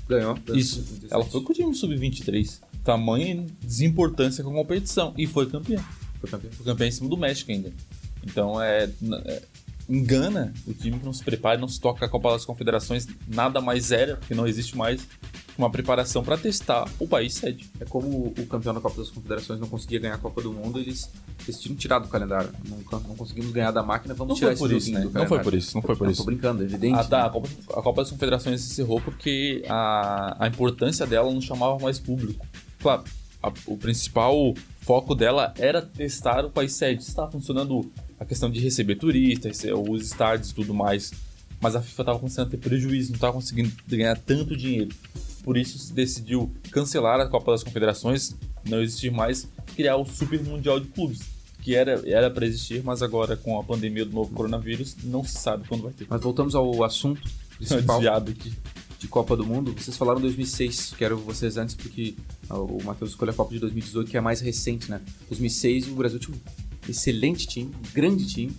Ganhou. 0.08 0.38
Isso. 0.52 0.84
Ela 1.10 1.24
foi 1.24 1.42
com 1.42 1.52
o 1.52 1.54
time 1.54 1.74
sub-23. 1.74 2.60
Tamanha 2.82 3.46
desimportância 3.62 4.44
com 4.44 4.50
a 4.50 4.54
competição. 4.54 5.14
E 5.16 5.26
foi 5.26 5.46
campeã. 5.46 5.82
Foi 6.20 6.30
campeão. 6.30 6.52
Foi 6.52 6.66
campeã 6.66 6.86
em 6.86 6.90
cima 6.90 7.08
do 7.08 7.16
México 7.16 7.50
ainda. 7.50 7.72
Então 8.22 8.60
é, 8.60 8.90
é, 9.24 9.42
engana 9.88 10.52
o 10.66 10.72
time 10.72 10.98
que 10.98 11.04
não 11.04 11.12
se 11.12 11.22
prepara, 11.22 11.58
não 11.58 11.68
se 11.68 11.80
toca 11.80 12.04
a 12.04 12.08
Copa 12.08 12.30
das 12.30 12.44
Confederações, 12.44 13.06
nada 13.28 13.60
mais 13.60 13.92
era, 13.92 14.16
porque 14.16 14.34
não 14.34 14.46
existe 14.46 14.76
mais 14.76 15.06
uma 15.56 15.70
preparação 15.70 16.22
para 16.24 16.36
testar 16.36 16.88
o 16.98 17.06
país 17.06 17.34
sede. 17.34 17.70
É 17.78 17.84
como 17.84 18.26
o 18.36 18.46
campeão 18.46 18.74
da 18.74 18.80
Copa 18.80 18.98
das 18.98 19.10
Confederações 19.10 19.60
não 19.60 19.68
conseguia 19.68 20.00
ganhar 20.00 20.14
a 20.14 20.18
Copa 20.18 20.42
do 20.42 20.52
Mundo, 20.52 20.78
eles, 20.80 21.08
eles 21.46 21.60
tinham 21.60 21.76
tirado 21.76 22.02
do 22.04 22.08
calendário. 22.08 22.50
Não, 22.68 23.00
não 23.00 23.14
conseguimos 23.16 23.52
ganhar 23.52 23.70
da 23.70 23.82
máquina, 23.82 24.14
vamos 24.14 24.30
Não 24.32 24.36
tirar 24.36 24.56
foi 24.56 24.68
por 24.68 24.76
isso, 24.76 24.90
né? 24.92 25.08
Não 25.12 25.26
foi 25.26 25.38
por 25.42 25.54
isso, 25.54 25.74
não 25.76 25.82
foi 25.82 25.96
por 25.96 26.04
Não, 26.04 26.10
isso. 26.12 26.22
Tô 26.22 26.26
brincando, 26.26 26.62
é 26.62 26.66
evidente. 26.66 26.98
Ah, 26.98 27.04
tá, 27.04 27.26
a 27.26 27.30
Copa, 27.30 27.48
a 27.70 27.82
Copa 27.82 28.02
das 28.02 28.10
Confederações 28.10 28.60
se 28.62 28.72
encerrou 28.72 29.00
porque 29.00 29.64
a, 29.68 30.44
a 30.44 30.48
importância 30.48 31.06
dela 31.06 31.32
não 31.32 31.40
chamava 31.40 31.78
mais 31.78 31.98
público. 32.00 32.44
Claro, 32.80 33.04
a- 33.42 33.52
o 33.66 33.76
principal 33.76 34.54
foco 34.80 35.14
dela 35.14 35.54
era 35.56 35.80
testar 35.80 36.44
o 36.44 36.50
país 36.50 36.72
sede. 36.72 37.02
Estava 37.02 37.30
funcionando 37.30 37.90
a 38.18 38.24
questão 38.24 38.50
de 38.50 38.58
receber 38.60 38.96
turistas, 38.96 39.62
os 39.88 40.02
estádios 40.04 40.50
e 40.50 40.54
tudo 40.54 40.74
mais. 40.74 41.12
Mas 41.60 41.74
a 41.76 41.80
FIFA 41.80 42.02
estava 42.02 42.18
começando 42.18 42.48
a 42.48 42.50
ter 42.50 42.56
prejuízo, 42.58 43.10
não 43.10 43.14
estava 43.14 43.32
conseguindo 43.32 43.72
ganhar 43.88 44.18
tanto 44.18 44.54
dinheiro. 44.56 44.90
Por 45.44 45.58
isso 45.58 45.78
se 45.78 45.92
decidiu 45.92 46.50
cancelar 46.70 47.20
a 47.20 47.28
Copa 47.28 47.52
das 47.52 47.62
Confederações, 47.62 48.34
não 48.66 48.82
existir 48.82 49.10
mais, 49.10 49.46
criar 49.76 49.96
o 49.96 50.06
Super 50.06 50.42
Mundial 50.42 50.80
de 50.80 50.88
Clubes. 50.88 51.20
Que 51.60 51.74
era 51.74 52.02
era 52.06 52.30
para 52.30 52.46
existir, 52.46 52.82
mas 52.82 53.02
agora 53.02 53.36
com 53.36 53.58
a 53.58 53.62
pandemia 53.62 54.04
do 54.04 54.12
novo 54.12 54.34
coronavírus, 54.34 54.96
não 55.04 55.22
se 55.22 55.38
sabe 55.38 55.68
quando 55.68 55.82
vai 55.82 55.92
ter. 55.92 56.06
Mas 56.08 56.20
voltamos 56.20 56.54
ao 56.54 56.82
assunto 56.82 57.22
principal 57.56 57.96
Desviado 58.00 58.30
aqui. 58.32 58.52
de 58.98 59.08
Copa 59.08 59.36
do 59.36 59.46
Mundo. 59.46 59.72
Vocês 59.72 59.96
falaram 59.96 60.20
2006, 60.20 60.94
quero 60.96 61.16
vocês 61.18 61.56
antes 61.56 61.74
porque 61.74 62.14
ah, 62.50 62.58
o 62.58 62.82
Matheus 62.82 63.10
escolheu 63.10 63.32
a 63.32 63.36
Copa 63.36 63.52
de 63.52 63.60
2018, 63.60 64.10
que 64.10 64.16
é 64.16 64.20
a 64.20 64.22
mais 64.22 64.40
recente, 64.40 64.90
né? 64.90 65.00
2006 65.28 65.88
o 65.88 65.94
Brasil 65.94 66.18
tinha 66.18 66.36
um 66.36 66.90
excelente 66.90 67.46
time, 67.46 67.70
um 67.74 67.94
grande 67.94 68.26
time, 68.26 68.52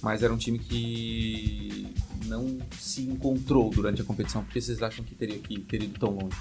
mas 0.00 0.22
era 0.22 0.32
um 0.32 0.38
time 0.38 0.58
que 0.58 1.86
não 2.28 2.58
se 2.78 3.02
encontrou 3.02 3.70
durante 3.70 4.02
a 4.02 4.04
competição. 4.04 4.44
Por 4.44 4.52
que 4.52 4.60
vocês 4.60 4.82
acham 4.82 5.04
que 5.04 5.14
teria 5.14 5.38
que 5.38 5.58
ter 5.60 5.82
ido 5.82 5.98
tão 5.98 6.10
longe? 6.10 6.36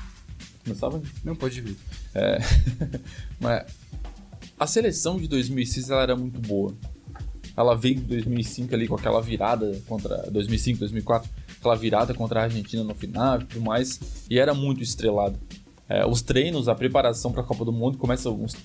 Começava? 0.63 1.01
Não 1.23 1.35
pode 1.35 1.61
vir. 1.61 1.77
Mas 3.39 3.65
a 4.59 4.67
seleção 4.67 5.17
de 5.17 5.27
2006 5.27 5.89
ela 5.89 6.01
era 6.01 6.15
muito 6.15 6.39
boa. 6.39 6.73
Ela 7.55 7.75
veio 7.75 7.97
em 7.97 8.01
2005 8.01 8.75
ali 8.75 8.87
com 8.87 8.95
aquela 8.95 9.21
virada 9.21 9.79
contra 9.87 10.29
2005, 10.29 10.79
2004, 10.79 11.29
aquela 11.59 11.75
virada 11.75 12.13
contra 12.13 12.41
a 12.41 12.43
Argentina 12.43 12.83
no 12.83 12.93
final 12.93 13.41
e 13.41 13.45
tudo 13.45 13.61
mais, 13.61 13.99
e 14.29 14.37
era 14.37 14.53
muito 14.53 14.83
estrelado. 14.83 15.39
É, 15.89 16.05
os 16.05 16.21
treinos, 16.21 16.67
a 16.67 16.75
preparação 16.75 17.31
para 17.31 17.41
a 17.41 17.43
Copa 17.43 17.63
do 17.63 17.71
Mundo 17.71 17.97
começa 17.97 18.29
uns 18.29 18.55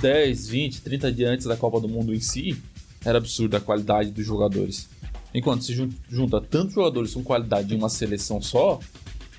10, 0.00 0.48
20, 0.48 0.80
30 0.80 1.12
dias 1.12 1.30
antes 1.30 1.46
da 1.46 1.56
Copa 1.56 1.80
do 1.80 1.88
Mundo 1.88 2.14
em 2.14 2.20
si. 2.20 2.60
Era 3.04 3.18
absurda 3.18 3.58
a 3.58 3.60
qualidade 3.60 4.10
dos 4.10 4.26
jogadores. 4.26 4.88
Enquanto 5.34 5.64
se 5.64 5.72
jun- 5.74 5.90
junta 6.08 6.40
tantos 6.40 6.74
jogadores 6.74 7.14
com 7.14 7.22
qualidade 7.22 7.72
em 7.72 7.76
uma 7.78 7.88
seleção 7.88 8.40
só, 8.42 8.80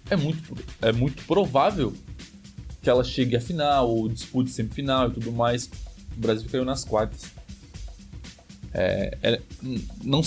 é 0.10 0.16
muito, 0.16 0.56
é 0.82 0.92
muito 0.92 1.24
provável 1.26 1.94
que 2.82 2.90
ela 2.90 3.04
chegue 3.04 3.36
à 3.36 3.42
final, 3.42 3.90
ou 3.90 4.08
dispute 4.10 4.50
semifinal 4.52 5.10
e 5.10 5.14
tudo 5.14 5.32
mais. 5.32 5.70
O 6.18 6.20
Brasil 6.20 6.48
caiu 6.50 6.66
nas 6.66 6.84
quartas. 6.84 7.26
É, 8.74 9.18
é, 9.22 9.42
não, 10.04 10.22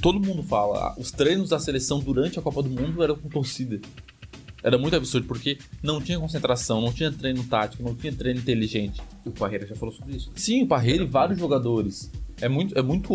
todo 0.00 0.18
mundo 0.18 0.42
fala, 0.42 0.88
ah, 0.88 0.94
os 0.98 1.10
treinos 1.12 1.50
da 1.50 1.58
seleção 1.58 2.00
durante 2.00 2.38
a 2.38 2.42
Copa 2.42 2.62
do 2.62 2.70
Mundo 2.70 3.02
eram 3.02 3.14
com 3.16 3.28
torcida. 3.28 3.80
Era 4.62 4.76
muito 4.76 4.96
absurdo, 4.96 5.26
porque 5.28 5.58
não 5.82 6.00
tinha 6.00 6.18
concentração, 6.18 6.80
não 6.80 6.92
tinha 6.92 7.12
treino 7.12 7.44
tático, 7.44 7.82
não 7.82 7.94
tinha 7.94 8.12
treino 8.12 8.40
inteligente. 8.40 9.00
O 9.24 9.30
Parreira 9.30 9.66
já 9.66 9.76
falou 9.76 9.94
sobre 9.94 10.16
isso. 10.16 10.32
Sim, 10.34 10.62
o 10.62 10.66
Parreira 10.66 11.04
e 11.04 11.06
vários 11.06 11.38
jogadores. 11.38 12.10
É 12.40 12.48
muito, 12.48 12.76
é 12.76 12.82
muito. 12.82 13.14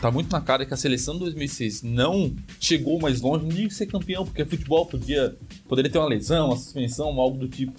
Tá 0.00 0.10
muito 0.10 0.30
na 0.30 0.40
cara 0.40 0.66
que 0.66 0.74
a 0.74 0.76
seleção 0.76 1.14
de 1.14 1.20
2006 1.20 1.82
não 1.82 2.34
chegou 2.60 3.00
mais 3.00 3.20
longe, 3.20 3.44
não 3.44 3.50
digo 3.50 3.70
ser 3.72 3.86
campeão, 3.86 4.24
porque 4.24 4.44
futebol 4.44 4.84
podia, 4.84 5.34
poderia 5.66 5.90
ter 5.90 5.98
uma 5.98 6.08
lesão, 6.08 6.48
uma 6.48 6.56
suspensão, 6.56 7.08
algo 7.18 7.38
do 7.38 7.48
tipo. 7.48 7.72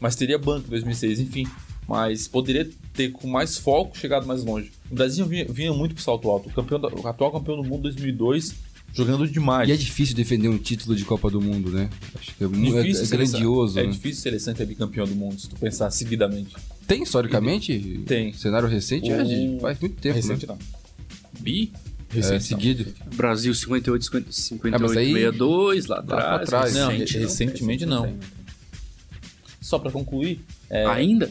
Mas 0.00 0.14
teria 0.14 0.38
banco 0.38 0.66
em 0.66 0.70
2006, 0.70 1.20
enfim. 1.20 1.46
Mas 1.88 2.28
poderia 2.28 2.68
ter 2.94 3.10
com 3.10 3.26
mais 3.26 3.58
foco 3.58 3.98
chegado 3.98 4.24
mais 4.26 4.44
longe. 4.44 4.70
O 4.90 4.94
Brasil 4.94 5.26
vinha, 5.26 5.44
vinha 5.46 5.72
muito 5.72 5.94
pro 5.96 6.04
salto 6.04 6.30
alto. 6.30 6.48
O, 6.48 6.52
campeão 6.52 6.78
da- 6.80 6.88
o 6.88 7.06
atual 7.08 7.32
campeão 7.32 7.56
do 7.60 7.64
mundo 7.68 7.82
2002 7.82 8.54
jogando 8.94 9.26
demais. 9.26 9.68
E 9.68 9.72
é 9.72 9.76
difícil 9.76 10.14
defender 10.14 10.48
um 10.48 10.58
título 10.58 10.94
de 10.94 11.04
Copa 11.04 11.28
do 11.30 11.40
Mundo, 11.40 11.70
né? 11.70 11.88
Acho 12.14 12.34
que 12.36 12.44
é, 12.44 12.46
é- 12.46 12.50
Difícil 12.50 13.02
é 13.02 13.06
seleção- 13.06 13.40
grandioso. 13.40 13.78
É 13.80 13.84
né? 13.84 13.90
difícil 13.90 14.22
seleção 14.22 14.54
ter 14.54 14.66
bicampeão 14.66 15.06
do 15.06 15.14
mundo, 15.14 15.40
se 15.40 15.48
tu 15.48 15.56
pensar 15.56 15.90
seguidamente. 15.90 16.54
Tem 16.86 17.02
historicamente? 17.02 18.02
Tem. 18.06 18.32
Cenário 18.32 18.68
recente 18.68 19.10
é 19.10 19.22
O- 19.22 19.60
faz 19.60 19.80
muito 19.80 20.00
tempo, 20.00 20.14
Recente 20.14 20.46
né? 20.46 20.54
não. 20.60 20.81
Bi? 21.40 21.72
É, 22.10 22.16
Recente, 22.16 22.44
seguido. 22.44 22.94
Brasil 23.14 23.54
58, 23.54 24.04
50, 24.04 24.32
58 24.32 24.74
Ah, 24.76 24.78
mas 24.86 24.96
aí- 24.96 25.12
62, 25.12 25.86
lá 25.86 25.98
atrás. 26.00 26.48
trás. 26.48 26.74
Não, 26.74 26.88
recente, 26.90 27.18
recentemente 27.18 27.86
não. 27.86 28.14
Só 29.60 29.78
pra 29.78 29.90
concluir, 29.90 30.40
é, 30.68 30.84
Ainda? 30.86 31.30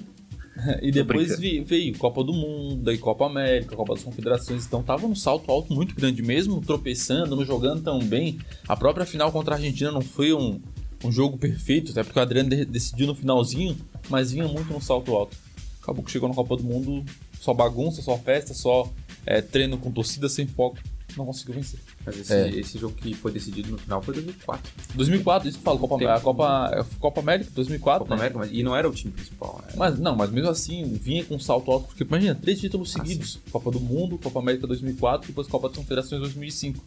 e 0.81 0.91
depois 0.91 1.37
veio 1.39 1.97
Copa 1.97 2.23
do 2.23 2.33
Mundo, 2.33 2.83
daí 2.83 2.97
Copa 2.97 3.25
América, 3.25 3.75
Copa 3.75 3.93
das 3.93 4.03
Confederações, 4.03 4.65
então 4.65 4.81
tava 4.81 5.07
num 5.07 5.15
salto 5.15 5.51
alto 5.51 5.73
muito 5.73 5.93
grande, 5.95 6.21
mesmo 6.21 6.59
tropeçando, 6.61 7.35
não 7.35 7.45
jogando 7.45 7.83
tão 7.83 7.99
bem. 7.99 8.39
A 8.67 8.75
própria 8.75 9.05
final 9.05 9.31
contra 9.31 9.53
a 9.55 9.57
Argentina 9.57 9.91
não 9.91 10.01
foi 10.01 10.33
um, 10.33 10.59
um 11.03 11.11
jogo 11.11 11.37
perfeito, 11.37 11.91
até 11.91 12.03
porque 12.03 12.17
o 12.17 12.21
Adriano 12.21 12.49
de- 12.49 12.65
decidiu 12.65 13.05
no 13.07 13.15
finalzinho, 13.15 13.77
mas 14.09 14.31
vinha 14.31 14.47
muito 14.47 14.71
no 14.73 14.81
salto 14.81 15.13
alto. 15.13 15.37
Acabou 15.81 16.03
que 16.03 16.11
chegou 16.11 16.27
na 16.29 16.35
Copa 16.35 16.57
do 16.57 16.63
Mundo, 16.63 17.03
só 17.39 17.53
bagunça, 17.53 18.01
só 18.01 18.17
festa, 18.17 18.53
só 18.53 18.91
é, 19.25 19.41
treino 19.41 19.77
com 19.77 19.91
torcida 19.91 20.27
sem 20.29 20.47
foco, 20.47 20.77
não 21.17 21.25
conseguiu 21.25 21.55
vencer. 21.55 21.79
Mas 22.05 22.17
esse, 22.17 22.33
É. 22.33 22.49
esse 22.49 22.77
jogo 22.77 22.95
que 22.95 23.13
foi 23.13 23.31
decidido 23.33 23.69
no 23.69 23.77
final 23.77 24.01
foi 24.01 24.13
2004. 24.13 24.71
2004, 24.95 25.49
isso 25.49 25.57
que 25.57 25.61
eu 25.61 25.65
falo, 25.65 25.79
Copa, 25.79 26.13
a 26.15 26.19
Copa, 26.21 26.87
Copa 26.99 27.19
América 27.19 27.51
2004, 27.53 27.99
Copa 28.05 28.15
né? 28.15 28.21
América, 28.21 28.39
mas, 28.39 28.49
e 28.51 28.63
não 28.63 28.73
era 28.75 28.87
o 28.89 28.93
time 28.93 29.11
principal. 29.11 29.61
né? 29.67 29.73
Mas 29.75 29.99
não, 29.99 30.15
mas 30.15 30.31
mesmo 30.31 30.49
assim, 30.49 30.85
vinha 30.93 31.23
com 31.25 31.35
um 31.35 31.39
salto 31.39 31.69
alto, 31.69 31.87
porque 31.87 32.03
imagina, 32.03 32.33
três 32.33 32.59
títulos 32.61 32.95
Ah, 32.95 32.99
seguidos: 32.99 33.39
Copa 33.51 33.69
do 33.71 33.79
Mundo, 33.81 34.17
Copa 34.17 34.39
América 34.39 34.65
2004, 34.65 35.27
depois 35.27 35.47
Copa 35.47 35.67
das 35.67 35.77
Confederações 35.77 36.21
2005. 36.21 36.81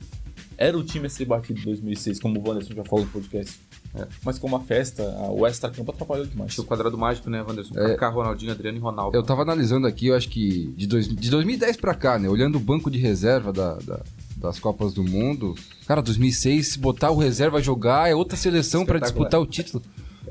Era 0.57 0.77
o 0.79 0.83
time 0.85 1.07
a 1.07 1.11
ser 1.11 1.25
batido 1.25 1.59
em 1.61 1.65
2006, 1.65 2.21
como 2.21 2.39
o 2.41 2.49
Wanderson 2.49 2.75
já 2.75 2.85
falou 2.85 3.05
no 3.05 3.11
podcast. 3.11 3.59
É. 3.97 4.07
Mas 4.25 4.39
como 4.39 4.57
a 4.57 4.61
festa, 4.61 5.03
a- 5.03 5.31
o 5.31 5.47
extra-campo 5.47 5.91
atrapalhou 5.91 6.27
demais. 6.27 6.53
Tinha 6.55 6.65
o 6.65 6.67
quadrado 6.67 6.97
mágico, 6.99 7.29
né, 7.31 7.43
Wanderson? 7.43 7.79
É. 7.79 7.89
Kaká, 7.91 8.09
Ronaldinho, 8.09 8.53
Adriano 8.53 8.79
e 8.79 8.81
Ronaldo. 8.81 9.17
Eu 9.17 9.23
tava 9.23 9.43
analisando 9.43 9.87
aqui, 9.87 10.09
eu 10.09 10.17
acho 10.17 10.29
que 10.29 10.73
de, 10.77 10.87
dois, 10.87 11.09
de 11.09 11.31
2010 11.31 11.77
pra 11.77 11.95
cá, 11.95 12.19
né? 12.19 12.29
Olhando 12.29 12.57
o 12.57 12.61
banco 12.61 12.91
de 12.91 12.99
reserva 12.99 13.53
da- 13.53 13.75
da- 13.75 14.01
das 14.37 14.59
Copas 14.59 14.93
do 14.93 15.03
Mundo. 15.05 15.55
Cara, 15.87 16.03
2006, 16.03 16.73
se 16.73 16.79
botar 16.79 17.11
o 17.11 17.17
reserva 17.19 17.59
a 17.59 17.63
jogar, 17.63 18.11
é 18.11 18.15
outra 18.15 18.37
seleção 18.37 18.85
pra 18.85 18.97
Espetacular. 18.99 19.29
disputar 19.29 19.41
o 19.41 19.47
título. 19.47 19.83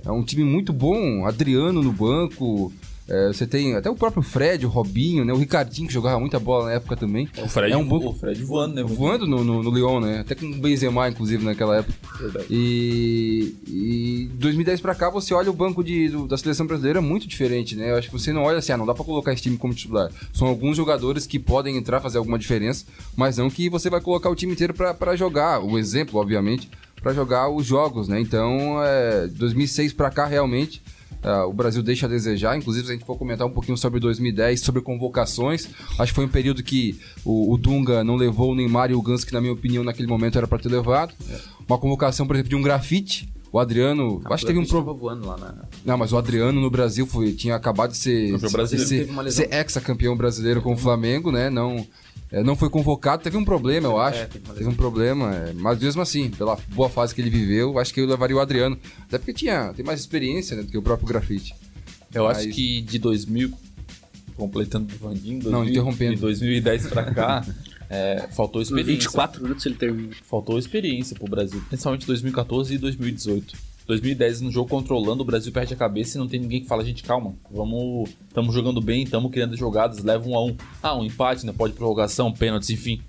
É 0.05 0.11
um 0.11 0.23
time 0.23 0.43
muito 0.43 0.73
bom, 0.73 1.25
Adriano 1.25 1.81
no 1.81 1.91
banco. 1.93 2.71
É, 3.07 3.27
você 3.27 3.45
tem 3.45 3.75
até 3.75 3.89
o 3.89 3.95
próprio 3.95 4.21
Fred, 4.23 4.65
o 4.65 4.69
Robinho, 4.69 5.25
né? 5.25 5.33
O 5.33 5.37
Ricardinho 5.37 5.87
que 5.87 5.93
jogava 5.93 6.19
muita 6.19 6.39
bola 6.39 6.65
na 6.65 6.71
época 6.73 6.95
também. 6.95 7.27
O 7.43 7.47
Fred, 7.47 7.73
é 7.73 7.77
um 7.77 7.85
banco 7.87 8.09
o 8.09 8.13
Fred 8.13 8.41
voando, 8.43 8.75
né? 8.75 8.83
voando 8.83 9.27
no, 9.27 9.43
no, 9.43 9.61
no 9.63 9.71
Lyon, 9.71 9.99
né? 9.99 10.19
Até 10.21 10.35
com 10.35 10.45
o 10.45 10.55
Benzema, 10.55 11.09
inclusive, 11.09 11.43
naquela 11.43 11.77
época. 11.77 11.93
Verdade. 12.19 12.45
E, 12.49 13.55
e 13.67 14.29
2010 14.35 14.79
pra 14.81 14.95
cá, 14.95 15.09
você 15.09 15.33
olha 15.33 15.49
o 15.49 15.53
banco 15.53 15.83
de, 15.83 16.09
do- 16.09 16.27
da 16.27 16.37
seleção 16.37 16.65
brasileira 16.65 16.99
é 16.99 17.01
muito 17.01 17.27
diferente, 17.27 17.75
né? 17.75 17.91
Eu 17.91 17.97
acho 17.97 18.07
que 18.09 18.13
você 18.17 18.31
não 18.31 18.43
olha 18.43 18.57
assim, 18.59 18.71
ah, 18.71 18.77
não 18.77 18.85
dá 18.85 18.93
pra 18.93 19.03
colocar 19.03 19.33
esse 19.33 19.41
time 19.43 19.57
como 19.57 19.73
titular. 19.73 20.09
São 20.31 20.47
alguns 20.47 20.77
jogadores 20.77 21.25
que 21.27 21.37
podem 21.39 21.75
entrar, 21.77 21.99
fazer 21.99 22.17
alguma 22.17 22.39
diferença, 22.39 22.85
mas 23.15 23.37
não 23.37 23.49
que 23.49 23.69
você 23.69 23.89
vai 23.89 23.99
colocar 24.01 24.29
o 24.29 24.35
time 24.35 24.53
inteiro 24.53 24.73
pra, 24.73 24.93
pra 24.93 25.15
jogar. 25.15 25.59
O 25.63 25.77
exemplo, 25.77 26.19
obviamente, 26.19 26.69
pra 27.01 27.13
jogar 27.13 27.49
os 27.49 27.65
jogos, 27.65 28.07
né? 28.07 28.19
Então, 28.21 28.81
é, 28.83 29.27
2006 29.27 29.91
pra 29.93 30.09
cá, 30.09 30.25
realmente. 30.25 30.81
Ah, 31.23 31.45
o 31.45 31.53
Brasil 31.53 31.81
deixa 31.81 32.05
a 32.05 32.09
desejar, 32.09 32.57
inclusive 32.57 32.85
se 32.85 32.91
a 32.91 32.95
gente 32.95 33.05
for 33.05 33.17
comentar 33.17 33.47
um 33.47 33.51
pouquinho 33.51 33.77
sobre 33.77 33.99
2010, 33.99 34.59
sobre 34.61 34.81
convocações, 34.81 35.67
acho 35.99 36.11
que 36.11 36.15
foi 36.15 36.25
um 36.25 36.29
período 36.29 36.61
que 36.63 36.99
o, 37.23 37.53
o 37.53 37.57
Dunga 37.57 38.03
não 38.03 38.15
levou 38.15 38.51
o 38.51 38.55
Neymar 38.55 38.91
e 38.91 38.93
o 38.95 39.01
Gans, 39.01 39.23
que 39.23 39.33
na 39.33 39.41
minha 39.41 39.53
opinião 39.53 39.83
naquele 39.83 40.07
momento 40.07 40.37
era 40.37 40.47
pra 40.47 40.59
ter 40.59 40.69
levado. 40.69 41.13
Uma 41.67 41.77
convocação, 41.77 42.27
por 42.27 42.35
exemplo, 42.35 42.49
de 42.49 42.55
um 42.55 42.61
grafite. 42.61 43.31
O 43.51 43.59
Adriano, 43.59 44.19
Ah, 44.25 44.33
acho 44.33 44.41
que 44.45 44.51
teve 44.51 44.57
um 44.57 44.65
problema. 44.65 44.97
voando 44.99 45.27
lá 45.27 45.37
na. 45.37 45.53
Não, 45.85 45.95
mas 45.95 46.11
o 46.11 46.17
Adriano 46.17 46.59
no 46.59 46.71
Brasil 46.71 47.05
foi, 47.05 47.33
tinha 47.33 47.55
acabado 47.55 47.91
de 47.91 47.97
ser, 47.97 48.31
Campeão 48.31 48.47
de 48.47 48.51
brasileiro. 48.53 48.89
ser, 49.31 49.31
ser 49.31 49.53
ex-campeão 49.53 50.17
brasileiro 50.17 50.59
com 50.59 50.73
o 50.73 50.77
Flamengo, 50.77 51.31
né? 51.31 51.51
Não, 51.51 51.75
é, 51.75 51.85
não 52.41 52.55
foi 52.55 52.69
convocado, 52.69 53.21
teve 53.21 53.35
um 53.37 53.43
problema, 53.45 53.87
eu 53.87 53.99
acho. 53.99 54.19
É, 54.21 54.25
teve 54.25 54.47
teve 54.53 54.67
um 54.69 54.73
problema, 54.73 55.35
é, 55.35 55.53
mas 55.53 55.77
mesmo 55.79 56.01
assim, 56.01 56.31
pela 56.31 56.57
boa 56.69 56.89
fase 56.89 57.13
que 57.13 57.21
ele 57.21 57.29
viveu, 57.29 57.77
acho 57.77 57.93
que 57.93 57.99
eu 57.99 58.07
levaria 58.07 58.35
o 58.35 58.39
Adriano. 58.39 58.75
Até 59.07 59.17
porque 59.19 59.33
tinha, 59.33 59.73
tem 59.75 59.85
mais 59.85 59.99
experiência 59.99 60.55
né, 60.55 60.63
do 60.63 60.71
que 60.71 60.77
o 60.77 60.81
próprio 60.81 61.07
grafite. 61.07 61.53
Eu 62.13 62.25
acho 62.27 62.45
Mas- 62.45 62.55
que 62.55 62.81
de 62.81 62.97
2000, 62.97 63.53
completando 64.35 64.93
o 64.95 64.97
Vandinho, 64.97 65.43
Não, 65.43 65.51
2000, 65.63 65.71
interrompendo. 65.71 66.15
de 66.15 66.21
2010 66.21 66.87
pra 66.87 67.03
cá, 67.13 67.45
é, 67.89 68.27
faltou 68.31 68.61
experiência. 68.61 68.93
24 68.95 69.43
minutos 69.43 69.65
ele 69.65 69.75
termina. 69.75 70.15
faltou 70.27 70.57
experiência 70.57 71.15
pro 71.15 71.27
Brasil, 71.27 71.61
principalmente 71.69 72.07
2014 72.07 72.73
e 72.73 72.77
2018. 72.79 73.55
2010 73.87 74.41
no 74.41 74.51
jogo 74.51 74.69
controlando, 74.69 75.23
o 75.23 75.25
Brasil 75.25 75.51
perde 75.51 75.73
a 75.73 75.77
cabeça 75.77 76.17
e 76.17 76.19
não 76.19 76.27
tem 76.27 76.39
ninguém 76.39 76.61
que 76.61 76.67
fala, 76.67 76.85
gente, 76.85 77.03
calma, 77.03 77.33
vamos, 77.51 78.09
estamos 78.27 78.53
jogando 78.53 78.79
bem, 78.81 79.03
estamos 79.03 79.31
criando 79.31 79.55
jogadas, 79.57 80.03
leva 80.03 80.27
um 80.27 80.35
a 80.37 80.43
um. 80.45 80.55
Ah, 80.81 80.95
um 80.95 81.03
empate, 81.03 81.45
né? 81.45 81.53
Pode 81.55 81.73
prorrogação, 81.73 82.31
pênaltis, 82.31 82.69
enfim. 82.69 83.01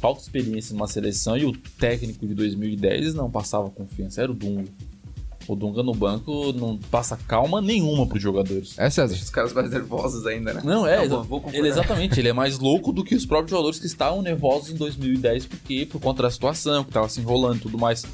Falta 0.00 0.20
experiência 0.22 0.74
numa 0.74 0.86
seleção 0.88 1.36
e 1.36 1.44
o 1.44 1.52
técnico 1.52 2.26
de 2.26 2.34
2010 2.34 3.14
não 3.14 3.30
passava 3.30 3.68
confiança, 3.70 4.22
era 4.22 4.32
o 4.32 4.34
Dunga. 4.34 4.64
O 5.48 5.54
Dunga 5.56 5.82
no 5.82 5.92
banco 5.94 6.52
não 6.52 6.76
passa 6.78 7.16
calma 7.26 7.60
nenhuma 7.60 8.06
pros 8.06 8.22
jogadores. 8.22 8.78
É, 8.78 8.88
César? 8.88 9.08
Deixa 9.08 9.24
os 9.24 9.30
caras 9.30 9.52
mais 9.52 9.70
nervosos 9.70 10.26
ainda, 10.26 10.54
né? 10.54 10.62
Não, 10.64 10.86
é, 10.86 10.96
Não, 10.98 11.04
exa- 11.04 11.16
vou- 11.22 11.40
vou 11.40 11.50
ele 11.52 11.66
exatamente, 11.68 12.20
ele 12.20 12.28
é 12.28 12.32
mais 12.32 12.58
louco 12.58 12.92
do 12.92 13.02
que 13.02 13.14
os 13.14 13.26
próprios 13.26 13.50
jogadores 13.50 13.78
que 13.78 13.86
estavam 13.86 14.22
nervosos 14.22 14.70
em 14.70 14.76
2010, 14.76 15.46
porque 15.46 15.86
por 15.86 16.00
conta 16.00 16.22
da 16.22 16.30
situação, 16.30 16.84
que 16.84 16.90
tava 16.92 17.08
se 17.08 17.20
enrolando 17.20 17.56
e 17.56 17.60
tudo 17.60 17.76
mais. 17.78 18.04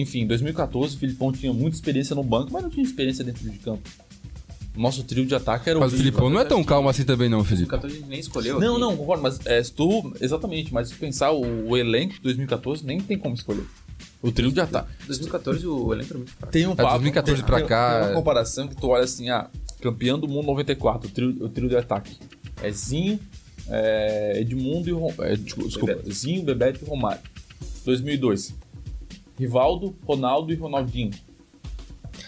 Enfim, 0.00 0.20
em 0.20 0.26
2014 0.28 0.94
o 0.94 0.98
Filipão 0.98 1.32
tinha 1.32 1.52
muita 1.52 1.76
experiência 1.76 2.14
no 2.14 2.22
banco, 2.22 2.52
mas 2.52 2.62
não 2.62 2.70
tinha 2.70 2.84
experiência 2.84 3.24
dentro 3.24 3.48
de 3.50 3.58
campo. 3.58 3.82
O 4.76 4.80
nosso 4.80 5.02
trio 5.02 5.26
de 5.26 5.34
ataque 5.34 5.68
era 5.68 5.78
Mas 5.80 5.92
o. 5.92 5.96
Filipão 5.96 6.30
não 6.30 6.38
é 6.38 6.44
tão 6.44 6.62
calmo 6.62 6.88
assim 6.88 7.02
também, 7.04 7.28
não, 7.28 7.42
Felipe. 7.42 7.66
2014 7.68 7.94
a 7.96 7.98
gente 7.98 8.08
nem 8.08 8.20
escolheu. 8.20 8.60
Não, 8.60 8.72
aqui. 8.74 8.80
não, 8.80 8.96
concordo, 8.96 9.22
mas 9.24 9.44
é, 9.44 9.60
se 9.60 9.72
tu. 9.72 10.12
Exatamente, 10.20 10.72
mas 10.72 10.88
se 10.88 10.94
tu 10.94 11.00
pensar 11.00 11.32
o, 11.32 11.68
o 11.70 11.76
elenco 11.76 12.14
de 12.14 12.20
2014, 12.20 12.86
nem 12.86 13.00
tem 13.00 13.18
como 13.18 13.34
escolher. 13.34 13.64
O 14.22 14.30
trio 14.30 14.52
de 14.52 14.60
ataque. 14.60 14.88
2014 15.06 15.66
o 15.66 15.92
elenco 15.92 16.10
era 16.10 16.18
muito 16.18 16.30
fraco. 16.32 16.52
Tem 16.52 16.64
um 16.66 16.72
É, 16.72 16.76
papo. 16.76 16.90
2014 16.90 17.36
tem- 17.42 17.46
pra 17.46 17.58
tem- 17.58 17.66
cá, 17.66 17.90
Tem 17.94 18.02
uma 18.04 18.10
é- 18.10 18.14
comparação 18.14 18.68
que 18.68 18.76
tu 18.76 18.86
olha 18.88 19.02
assim, 19.02 19.30
ah, 19.30 19.48
campeão 19.80 20.16
do 20.18 20.28
mundo 20.28 20.46
94, 20.46 21.08
o 21.08 21.12
trio, 21.12 21.36
o 21.40 21.48
trio 21.48 21.68
de 21.68 21.76
ataque. 21.76 22.16
É 22.62 22.70
Zinho, 22.70 23.18
é, 23.68 24.40
Edmundo 24.40 24.88
e 24.88 24.92
Rom... 24.92 25.12
é, 25.22 25.34
desculpa, 25.34 25.68
desculpa, 25.68 25.94
Bebeto. 25.94 26.12
Zinho, 26.14 26.42
Bebeto 26.44 26.84
e 26.84 26.88
Romário. 26.88 27.20
2002. 27.84 28.54
Rivaldo, 29.38 29.94
Ronaldo 30.06 30.52
e 30.52 30.56
Ronaldinho. 30.56 31.10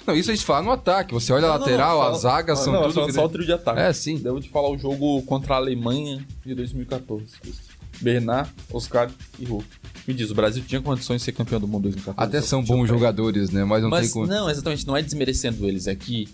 Não, 0.06 0.14
isso 0.14 0.30
a 0.30 0.34
gente 0.34 0.44
fala 0.46 0.62
no 0.62 0.70
ataque. 0.70 1.12
Você 1.12 1.32
olha 1.32 1.46
a 1.46 1.48
Não, 1.48 1.54
não, 1.54 1.60
lateral, 1.60 1.90
não, 1.96 2.02
fala- 2.04 2.16
as 2.16 2.22
zagas 2.22 2.58
não, 2.58 2.64
são 2.64 2.72
não, 2.74 2.82
tudo. 2.92 3.12
só 3.12 3.24
o 3.24 3.28
trio 3.28 3.44
de 3.44 3.52
ataque. 3.52 3.80
É, 3.80 3.92
sim. 3.92 4.16
Devo 4.18 4.40
te 4.40 4.48
falar 4.48 4.70
o 4.70 4.78
jogo 4.78 5.22
contra 5.22 5.54
a 5.54 5.56
Alemanha 5.56 6.24
de 6.44 6.54
2014. 6.54 7.24
Bernard, 8.00 8.50
Oscar 8.72 9.10
e 9.38 9.44
Hulk. 9.44 9.66
Me 10.06 10.14
diz, 10.14 10.30
o 10.30 10.34
Brasil 10.34 10.62
tinha 10.66 10.80
condições 10.80 11.18
de 11.20 11.24
ser 11.24 11.32
campeão 11.32 11.60
do 11.60 11.68
mundo 11.68 11.88
em 11.88 11.92
2014? 11.92 12.28
Até 12.28 12.40
são 12.40 12.62
bons 12.64 12.86
jogadores, 12.88 13.50
né? 13.50 13.64
Mas 13.64 13.82
não 13.82 13.90
Mas 13.90 14.02
tem 14.06 14.10
como. 14.10 14.26
não, 14.26 14.48
exatamente, 14.48 14.86
não 14.86 14.96
é 14.96 15.02
desmerecendo 15.02 15.66
eles, 15.66 15.86
é 15.86 15.94
que 15.94 16.28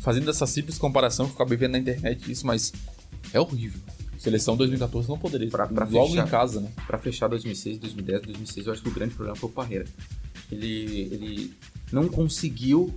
fazendo 0.00 0.30
essa 0.30 0.46
simples 0.46 0.78
comparação 0.78 1.26
que 1.26 1.32
eu 1.32 1.36
acabei 1.36 1.58
vendo 1.58 1.72
na 1.72 1.78
internet 1.78 2.30
isso, 2.30 2.46
mas 2.46 2.72
é 3.34 3.40
horrível. 3.40 3.80
Seleção 4.16 4.56
2014 4.56 5.08
não 5.08 5.18
poderia. 5.18 5.48
Pra- 5.50 5.66
pra 5.66 5.84
logo 5.86 6.10
fechar. 6.10 6.26
em 6.26 6.30
casa, 6.30 6.60
né? 6.60 6.70
Pra 6.86 6.98
fechar 6.98 7.28
2006, 7.28 7.78
2010, 7.78 8.22
2006, 8.22 8.66
eu 8.66 8.72
acho 8.72 8.82
que 8.82 8.88
o 8.88 8.92
grande 8.92 9.14
problema 9.14 9.36
foi 9.36 9.48
o 9.48 9.52
Parreira. 9.52 9.86
Ele, 10.50 11.08
ele 11.12 11.54
não 11.92 12.08
conseguiu 12.08 12.94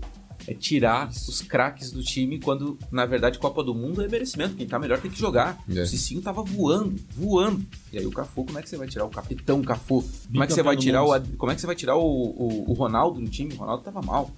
é, 0.48 0.54
tirar 0.54 1.10
os 1.10 1.42
craques 1.42 1.92
do 1.92 2.04
time 2.04 2.40
quando, 2.40 2.78
na 2.92 3.06
verdade, 3.06 3.40
Copa 3.40 3.64
do 3.64 3.74
Mundo 3.74 4.02
é 4.02 4.08
merecimento. 4.08 4.56
Quem 4.56 4.68
tá 4.68 4.78
melhor 4.78 5.00
tem 5.00 5.10
que 5.10 5.18
jogar. 5.18 5.58
É. 5.70 5.82
O 5.82 5.88
Cicinho 5.88 6.22
tava 6.22 6.44
voando, 6.44 6.96
voando. 7.16 7.66
E 7.92 7.98
aí 7.98 8.06
o 8.06 8.12
Cafu, 8.12 8.44
como 8.44 8.60
é 8.60 8.62
que 8.62 8.70
você 8.70 8.78
vai 8.78 8.88
tirar 8.88 9.06
o 9.06 9.10
capitão 9.10 9.62
Cafu? 9.62 10.04
Como 10.32 10.44
é 10.44 10.48
que 10.48 10.54
você 10.54 10.64
vai 10.64 10.76
tirar 10.76 11.04
o, 11.04 11.22
como 11.38 11.52
é 11.52 11.56
que 11.56 11.62
você 11.62 11.68
vai 11.68 11.76
tirar 11.76 11.96
o, 11.96 12.02
o, 12.02 12.72
o 12.72 12.74
Ronaldo 12.74 13.22
do 13.22 13.30
time? 13.30 13.54
O 13.54 13.58
Ronaldo 13.58 13.84
tava 13.84 14.02
mal. 14.02 14.32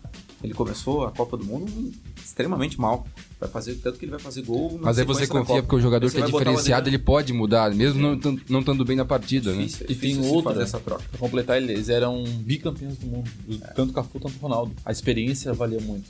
Ele 0.43 0.53
começou 0.53 1.05
a 1.05 1.11
Copa 1.11 1.37
do 1.37 1.45
Mundo 1.45 1.91
extremamente 2.17 2.79
mal. 2.79 3.07
Vai 3.39 3.49
fazer 3.49 3.75
tanto 3.75 3.99
que 3.99 4.05
ele 4.05 4.11
vai 4.11 4.19
fazer 4.19 4.41
gol. 4.43 4.79
Mas 4.81 4.97
aí 4.97 5.05
você 5.05 5.27
confia 5.27 5.61
porque 5.61 5.75
o 5.75 5.79
jogador 5.79 6.09
que 6.09 6.17
é 6.21 6.25
diferenciado, 6.25 6.87
ele 6.89 6.97
pode 6.97 7.33
mudar, 7.33 7.73
mesmo 7.75 7.99
não 8.01 8.17
tan- 8.17 8.37
não 8.49 8.61
estando 8.61 8.85
bem 8.85 8.95
na 8.95 9.03
partida, 9.05 9.51
né? 9.53 9.63
Difícil, 9.65 9.85
é 9.87 9.91
E 9.91 9.95
tem 9.95 10.25
outra. 10.31 10.63
essa 10.63 10.79
troca. 10.79 11.03
Pra 11.09 11.19
completar, 11.19 11.61
eles 11.61 11.89
eram 11.89 12.23
bicampeões 12.39 12.97
do 12.97 13.07
mundo. 13.07 13.29
Tanto 13.75 13.91
Cafu, 13.91 14.19
tanto 14.19 14.37
Ronaldo. 14.39 14.73
A 14.85 14.91
experiência 14.91 15.53
valia 15.53 15.81
muito. 15.81 16.05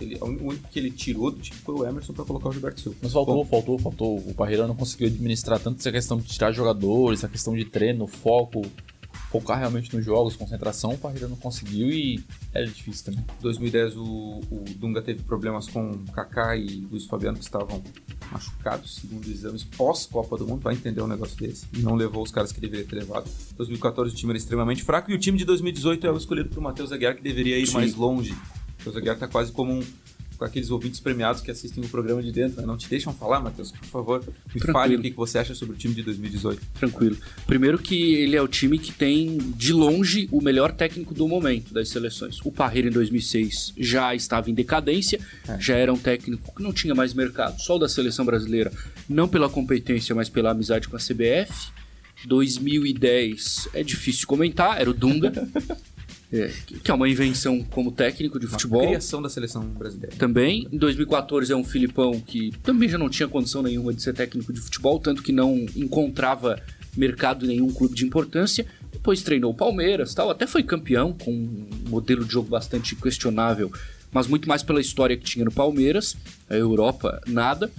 Ele, 0.00 0.16
o 0.20 0.24
único 0.26 0.68
que 0.70 0.78
ele 0.78 0.90
tirou 0.90 1.30
do 1.30 1.38
time 1.40 1.58
foi 1.64 1.74
o 1.74 1.86
Emerson 1.86 2.12
pra 2.12 2.24
colocar 2.24 2.48
o 2.48 2.52
Gilberto 2.52 2.80
Silva. 2.80 2.98
Mas 3.02 3.12
faltou, 3.12 3.34
Bom, 3.36 3.44
faltou, 3.46 3.78
faltou. 3.78 4.16
O 4.18 4.34
Parreira 4.34 4.66
não 4.66 4.74
conseguiu 4.74 5.08
administrar 5.08 5.58
tanto 5.58 5.78
essa 5.80 5.90
questão 5.92 6.18
de 6.18 6.24
tirar 6.24 6.52
jogadores, 6.52 7.20
essa 7.20 7.28
questão 7.28 7.54
de 7.56 7.64
treino, 7.66 8.06
foco, 8.06 8.62
focar 9.40 9.58
realmente 9.58 9.94
nos 9.94 10.04
jogos, 10.04 10.36
concentração. 10.36 10.92
O 10.92 10.98
Parreira 10.98 11.28
não 11.28 11.36
conseguiu 11.36 11.90
e 11.90 12.22
era 12.54 12.66
difícil 12.66 13.06
também. 13.06 13.20
Em 13.38 13.42
2010 13.42 13.96
o, 13.96 14.02
o 14.50 14.64
Dunga 14.76 15.02
teve 15.02 15.22
problemas 15.22 15.68
com 15.68 15.90
o 15.90 16.12
Kaká 16.12 16.56
e 16.56 16.86
Luiz 16.90 17.04
Fabiano 17.06 17.36
que 17.36 17.44
estavam 17.44 17.82
machucados, 18.32 18.96
segundo 18.96 19.28
exames 19.28 19.64
pós-Copa 19.64 20.36
do 20.36 20.46
Mundo, 20.46 20.62
para 20.62 20.72
entender 20.72 21.02
um 21.02 21.06
negócio 21.06 21.36
desse. 21.36 21.66
E 21.72 21.80
não 21.80 21.94
levou 21.94 22.22
os 22.22 22.30
caras 22.30 22.52
que 22.52 22.60
deveria 22.60 22.86
ter 22.86 22.96
levado. 22.96 23.28
Em 23.28 23.56
2014 23.56 24.12
o 24.12 24.16
time 24.16 24.32
era 24.32 24.38
extremamente 24.38 24.82
fraco 24.82 25.10
e 25.10 25.14
o 25.14 25.18
time 25.18 25.36
de 25.36 25.44
2018 25.44 26.06
é 26.06 26.10
o 26.10 26.16
escolhido 26.16 26.48
por 26.48 26.60
Matheus 26.60 26.92
Aguiar 26.92 27.14
que 27.14 27.22
deveria 27.22 27.58
ir 27.58 27.66
Sim. 27.66 27.74
mais 27.74 27.94
longe. 27.94 28.32
O 28.32 28.78
Matheus 28.78 28.96
Aguiar 28.96 29.18
tá 29.18 29.28
quase 29.28 29.52
como 29.52 29.72
um, 29.72 29.82
com 30.36 30.44
aqueles 30.44 30.70
ouvintes 30.70 31.00
premiados 31.00 31.40
que 31.40 31.50
assistem 31.50 31.82
o 31.84 31.88
programa 31.88 32.22
de 32.22 32.30
dentro, 32.30 32.60
né? 32.60 32.66
Não 32.66 32.76
te 32.76 32.88
deixam 32.88 33.12
falar, 33.12 33.40
Matheus? 33.40 33.72
Por 33.72 33.86
favor, 33.86 34.20
me 34.20 34.60
Tranquilo. 34.60 34.72
fale 34.72 34.96
o 34.96 35.00
que 35.02 35.10
você 35.12 35.38
acha 35.38 35.54
sobre 35.54 35.74
o 35.74 35.78
time 35.78 35.94
de 35.94 36.02
2018. 36.02 36.62
Tranquilo. 36.78 37.16
Primeiro 37.46 37.78
que 37.78 38.14
ele 38.14 38.36
é 38.36 38.42
o 38.42 38.48
time 38.48 38.78
que 38.78 38.92
tem, 38.92 39.38
de 39.56 39.72
longe, 39.72 40.28
o 40.30 40.40
melhor 40.40 40.72
técnico 40.72 41.14
do 41.14 41.26
momento 41.26 41.72
das 41.72 41.88
seleções. 41.88 42.38
O 42.44 42.52
Parreira, 42.52 42.88
em 42.88 42.92
2006, 42.92 43.72
já 43.78 44.14
estava 44.14 44.50
em 44.50 44.54
decadência, 44.54 45.18
É. 45.48 45.58
já 45.60 45.74
era 45.76 45.92
um 45.92 45.98
técnico 45.98 46.54
que 46.54 46.62
não 46.62 46.72
tinha 46.72 46.94
mais 46.94 47.14
mercado. 47.14 47.60
Só 47.60 47.76
o 47.76 47.78
da 47.78 47.88
seleção 47.88 48.24
brasileira, 48.24 48.72
não 49.08 49.26
pela 49.28 49.48
competência, 49.48 50.14
mas 50.14 50.28
pela 50.28 50.50
amizade 50.50 50.88
com 50.88 50.96
a 50.96 51.00
CBF. 51.00 51.70
2010 52.26 53.68
é 53.74 53.82
difícil 53.82 54.26
comentar, 54.26 54.80
era 54.80 54.90
o 54.90 54.94
Dunga, 54.94 55.32
é, 56.32 56.52
que 56.82 56.90
é 56.90 56.94
uma 56.94 57.08
invenção 57.08 57.62
como 57.62 57.92
técnico 57.92 58.38
de 58.38 58.46
Uma 58.46 58.52
futebol. 58.52 58.86
criação 58.86 59.22
da 59.22 59.28
seleção 59.28 59.64
brasileira. 59.64 60.14
Também, 60.16 60.66
em 60.72 60.76
2014 60.76 61.52
é 61.52 61.56
um 61.56 61.64
Filipão 61.64 62.20
que 62.20 62.52
também 62.62 62.88
já 62.88 62.98
não 62.98 63.08
tinha 63.08 63.28
condição 63.28 63.62
nenhuma 63.62 63.92
de 63.94 64.02
ser 64.02 64.12
técnico 64.12 64.52
de 64.52 64.60
futebol, 64.60 64.98
tanto 64.98 65.22
que 65.22 65.32
não 65.32 65.66
encontrava 65.76 66.60
mercado 66.96 67.44
em 67.44 67.48
nenhum 67.48 67.70
clube 67.72 67.94
de 67.94 68.04
importância. 68.04 68.66
Depois 68.92 69.22
treinou 69.22 69.52
o 69.52 69.54
Palmeiras, 69.54 70.14
tal, 70.14 70.30
até 70.30 70.46
foi 70.46 70.62
campeão 70.62 71.12
com 71.12 71.30
um 71.30 71.68
modelo 71.88 72.24
de 72.24 72.32
jogo 72.32 72.48
bastante 72.48 72.96
questionável, 72.96 73.70
mas 74.10 74.26
muito 74.26 74.48
mais 74.48 74.62
pela 74.62 74.80
história 74.80 75.16
que 75.16 75.24
tinha 75.24 75.44
no 75.44 75.52
Palmeiras, 75.52 76.16
a 76.48 76.56
Europa 76.56 77.20
nada. 77.26 77.70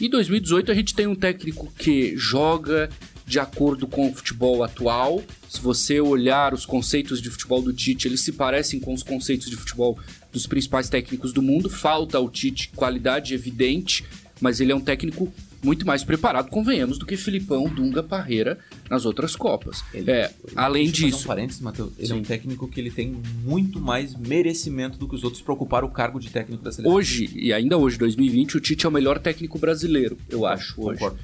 E 0.00 0.08
2018 0.08 0.70
a 0.70 0.74
gente 0.74 0.94
tem 0.94 1.06
um 1.08 1.16
técnico 1.16 1.72
que 1.76 2.16
joga 2.16 2.88
de 3.28 3.38
acordo 3.38 3.86
com 3.86 4.08
o 4.08 4.14
futebol 4.14 4.64
atual. 4.64 5.22
Se 5.48 5.60
você 5.60 6.00
olhar 6.00 6.54
os 6.54 6.64
conceitos 6.64 7.20
de 7.20 7.30
futebol 7.30 7.60
do 7.62 7.72
Tite, 7.72 8.08
eles 8.08 8.22
se 8.22 8.32
parecem 8.32 8.80
com 8.80 8.94
os 8.94 9.02
conceitos 9.02 9.48
de 9.50 9.56
futebol 9.56 9.98
dos 10.32 10.46
principais 10.46 10.88
técnicos 10.88 11.32
do 11.32 11.42
mundo. 11.42 11.68
Falta 11.68 12.16
ao 12.18 12.28
Tite 12.30 12.70
qualidade 12.74 13.34
evidente, 13.34 14.04
mas 14.40 14.60
ele 14.60 14.72
é 14.72 14.74
um 14.76 14.80
técnico 14.80 15.32
muito 15.60 15.84
mais 15.84 16.04
preparado, 16.04 16.48
convenhamos, 16.50 16.98
do 16.98 17.04
que 17.04 17.16
Filipão, 17.16 17.68
Dunga, 17.68 18.00
Parreira 18.00 18.58
nas 18.88 19.04
outras 19.04 19.34
Copas. 19.34 19.82
Ele- 19.92 20.08
é, 20.08 20.32
além 20.54 20.88
disso, 20.88 21.24
Um 21.24 21.26
parênteses, 21.26 21.60
Matheus. 21.60 21.92
Ele 21.98 22.04
é 22.04 22.14
Sim. 22.14 22.20
um 22.20 22.22
técnico 22.22 22.68
que 22.68 22.80
ele 22.80 22.92
tem 22.92 23.20
muito 23.44 23.80
mais 23.80 24.14
merecimento 24.14 24.96
do 24.96 25.08
que 25.08 25.16
os 25.16 25.24
outros 25.24 25.42
para 25.42 25.52
ocupar 25.52 25.82
o 25.82 25.88
cargo 25.88 26.20
de 26.20 26.30
técnico 26.30 26.62
da 26.62 26.70
seleção. 26.70 26.94
hoje, 26.96 27.28
e 27.34 27.52
ainda 27.52 27.76
hoje, 27.76 27.98
2020, 27.98 28.56
o 28.56 28.60
Tite 28.60 28.86
é 28.86 28.88
o 28.88 28.92
melhor 28.92 29.18
técnico 29.18 29.58
brasileiro, 29.58 30.16
eu 30.30 30.46
acho, 30.46 30.80
hoje. 30.80 31.00
Concordo. 31.00 31.18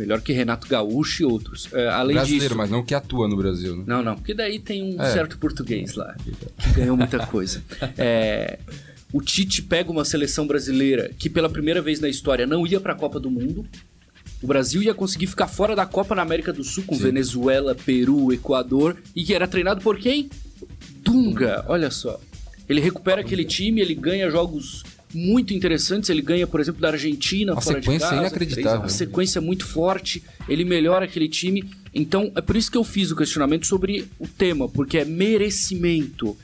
Melhor 0.00 0.22
que 0.22 0.32
Renato 0.32 0.66
Gaúcho 0.66 1.22
e 1.22 1.26
outros. 1.26 1.68
É, 1.74 1.88
além 1.88 2.14
Brasileiro, 2.16 2.46
disso, 2.46 2.56
mas 2.56 2.70
não 2.70 2.82
que 2.82 2.94
atua 2.94 3.28
no 3.28 3.36
Brasil, 3.36 3.76
né? 3.76 3.84
Não, 3.86 4.02
não, 4.02 4.14
porque 4.16 4.32
daí 4.32 4.58
tem 4.58 4.94
um 4.96 5.02
É. 5.02 5.12
certo 5.12 5.36
português 5.36 5.94
lá, 5.94 6.16
que 6.24 6.70
ganhou 6.72 6.96
muita 6.96 7.26
coisa. 7.26 7.62
É, 7.98 8.58
o 9.12 9.20
Tite 9.20 9.60
pega 9.62 9.90
uma 9.90 10.04
seleção 10.04 10.46
brasileira 10.46 11.10
que 11.18 11.28
pela 11.28 11.50
primeira 11.50 11.82
vez 11.82 12.00
na 12.00 12.08
história 12.08 12.46
não 12.46 12.66
ia 12.66 12.80
pra 12.80 12.94
Copa 12.94 13.20
do 13.20 13.30
Mundo. 13.30 13.66
O 14.42 14.46
Brasil 14.46 14.82
ia 14.82 14.94
conseguir 14.94 15.26
ficar 15.26 15.48
fora 15.48 15.76
da 15.76 15.84
Copa 15.84 16.14
na 16.14 16.22
América 16.22 16.50
do 16.50 16.64
Sul 16.64 16.84
com 16.86 16.94
Sim. 16.94 17.02
Venezuela, 17.02 17.74
Peru, 17.74 18.32
Equador 18.32 18.96
e 19.14 19.22
que 19.22 19.34
era 19.34 19.46
treinado 19.46 19.82
por 19.82 19.98
quem? 19.98 20.30
Dunga, 21.02 21.62
olha 21.68 21.90
só. 21.90 22.18
Ele 22.66 22.80
recupera 22.80 23.20
aquele 23.20 23.44
time, 23.44 23.80
ele 23.82 23.94
ganha 23.94 24.30
jogos 24.30 24.82
muito 25.12 25.52
interessantes, 25.52 26.08
ele 26.10 26.22
ganha, 26.22 26.46
por 26.46 26.60
exemplo, 26.60 26.80
da 26.80 26.88
Argentina 26.88 27.52
Uma 27.52 27.60
fora 27.60 27.80
de 27.80 27.84
sequência 27.84 28.08
casa, 28.08 28.20
inacreditável. 28.20 28.80
Uma 28.80 28.88
sequência 28.88 29.40
muito 29.40 29.66
forte, 29.66 30.22
ele 30.48 30.64
melhora 30.64 31.04
aquele 31.04 31.28
time. 31.28 31.68
Então, 31.94 32.30
é 32.36 32.40
por 32.40 32.56
isso 32.56 32.70
que 32.70 32.76
eu 32.76 32.84
fiz 32.84 33.10
o 33.10 33.16
questionamento 33.16 33.66
sobre 33.66 34.06
o 34.18 34.26
tema, 34.26 34.68
porque 34.68 34.98
é 34.98 35.04
merecimento. 35.04 36.36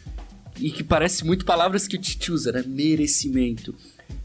E 0.59 0.71
que 0.71 0.83
parece 0.83 1.25
muito 1.25 1.45
palavras 1.45 1.87
que 1.87 1.97
o 1.97 2.01
Tite 2.01 2.33
usa, 2.33 2.51
né? 2.51 2.65
Merecimento. 2.67 3.75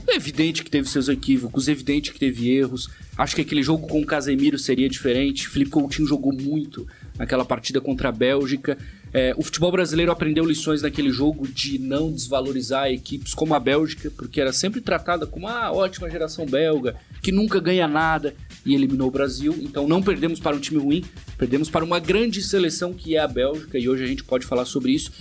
É 0.07 0.15
evidente 0.15 0.63
que 0.63 0.71
teve 0.71 0.89
seus 0.89 1.07
equívocos, 1.09 1.67
é 1.67 1.71
evidente 1.71 2.11
que 2.11 2.19
teve 2.19 2.49
erros. 2.49 2.89
Acho 3.17 3.35
que 3.35 3.41
aquele 3.41 3.61
jogo 3.61 3.87
com 3.87 4.01
o 4.01 4.05
Casemiro 4.05 4.57
seria 4.57 4.89
diferente. 4.89 5.47
Felipe 5.47 5.71
Coutinho 5.71 6.07
jogou 6.07 6.33
muito 6.33 6.87
naquela 7.21 7.45
partida 7.45 7.79
contra 7.79 8.09
a 8.09 8.11
Bélgica. 8.11 8.75
É, 9.13 9.31
o 9.37 9.43
futebol 9.43 9.71
brasileiro 9.71 10.11
aprendeu 10.11 10.43
lições 10.43 10.81
naquele 10.81 11.11
jogo 11.11 11.47
de 11.47 11.77
não 11.77 12.11
desvalorizar 12.11 12.87
equipes 12.87 13.35
como 13.35 13.53
a 13.53 13.59
Bélgica, 13.59 14.09
porque 14.17 14.41
era 14.41 14.51
sempre 14.51 14.81
tratada 14.81 15.27
como 15.27 15.47
a 15.47 15.71
ótima 15.71 16.09
geração 16.09 16.47
belga, 16.47 16.95
que 17.21 17.31
nunca 17.31 17.59
ganha 17.59 17.87
nada 17.87 18.33
e 18.65 18.73
eliminou 18.73 19.07
o 19.07 19.11
Brasil. 19.11 19.55
Então 19.61 19.87
não 19.87 20.01
perdemos 20.01 20.39
para 20.39 20.55
um 20.55 20.59
time 20.59 20.81
ruim, 20.81 21.05
perdemos 21.37 21.69
para 21.69 21.85
uma 21.85 21.99
grande 21.99 22.41
seleção 22.41 22.91
que 22.91 23.15
é 23.15 23.19
a 23.19 23.27
Bélgica, 23.27 23.77
e 23.77 23.87
hoje 23.87 24.03
a 24.03 24.07
gente 24.07 24.23
pode 24.23 24.47
falar 24.47 24.65
sobre 24.65 24.91
isso. 24.91 25.11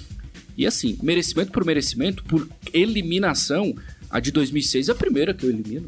E 0.57 0.67
assim, 0.67 0.99
merecimento 1.03 1.53
por 1.53 1.67
merecimento, 1.67 2.25
por 2.25 2.49
eliminação, 2.73 3.75
a 4.09 4.21
de 4.21 4.33
2006 4.33 4.89
é 4.89 4.93
a 4.93 4.95
primeira 4.95 5.35
que 5.35 5.45
eu 5.45 5.51
elimino. 5.51 5.87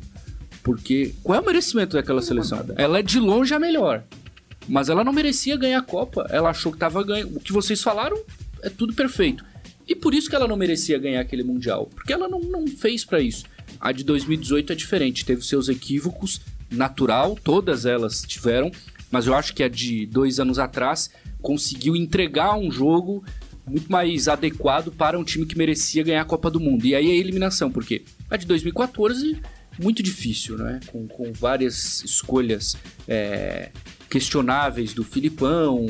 Porque 0.63 1.15
qual 1.25 1.39
é 1.39 1.41
o 1.41 1.47
merecimento 1.47 1.97
daquela 1.97 2.21
seleção? 2.21 2.65
Ela 2.77 2.99
é 2.99 3.03
de 3.03 3.19
longe 3.19 3.55
a 3.55 3.59
melhor. 3.59 4.05
Mas 4.69 4.89
ela 4.89 5.05
não 5.05 5.13
merecia 5.13 5.57
ganhar 5.57 5.79
a 5.79 5.83
Copa. 5.83 6.27
Ela 6.31 6.51
achou 6.51 6.73
que 6.73 6.77
estava 6.77 7.03
ganhando. 7.03 7.37
O 7.37 7.41
que 7.41 7.53
vocês 7.53 7.83
falaram 7.83 8.21
é 8.63 8.69
tudo 8.69 8.95
perfeito. 8.95 9.45
E 9.87 9.95
por 9.95 10.15
isso 10.15 10.31
que 10.31 10.37
ela 10.37 10.47
não 10.47 10.57
merecia 10.57 10.99
ganhar 10.99 11.21
aquele 11.21 11.43
Mundial. 11.43 11.91
Porque 11.95 12.13
ela 12.13 12.29
não, 12.29 12.41
não 12.41 12.67
fez 12.67 13.05
pra 13.05 13.21
isso. 13.21 13.45
A 13.81 13.93
de 13.93 14.05
2018 14.05 14.73
é 14.73 14.77
diferente. 14.77 15.25
Teve 15.25 15.43
seus 15.43 15.69
equívocos, 15.69 16.41
natural, 16.71 17.37
todas 17.43 17.85
elas 17.85 18.23
tiveram. 18.23 18.71
Mas 19.11 19.27
eu 19.27 19.35
acho 19.35 19.55
que 19.55 19.63
a 19.63 19.69
de 19.69 20.07
dois 20.07 20.39
anos 20.41 20.59
atrás 20.59 21.11
conseguiu 21.41 21.97
entregar 21.97 22.57
um 22.57 22.71
jogo 22.71 23.25
muito 23.67 23.91
mais 23.91 24.29
adequado 24.29 24.91
para 24.91 25.19
um 25.19 25.25
time 25.25 25.47
que 25.47 25.57
merecia 25.57 26.03
ganhar 26.03 26.23
a 26.23 26.25
Copa 26.25 26.51
do 26.51 26.61
Mundo. 26.61 26.85
E 26.87 26.95
aí 26.95 27.11
a 27.11 27.15
eliminação, 27.15 27.71
porque 27.71 28.03
a 28.31 28.37
de 28.37 28.47
2014 28.47 29.41
muito 29.79 30.03
difícil, 30.03 30.57
né? 30.57 30.81
Com, 30.87 31.07
com 31.07 31.33
várias 31.33 32.03
escolhas 32.05 32.77
é, 33.09 33.71
questionáveis 34.13 34.93
do 34.93 35.03
Filipão, 35.03 35.87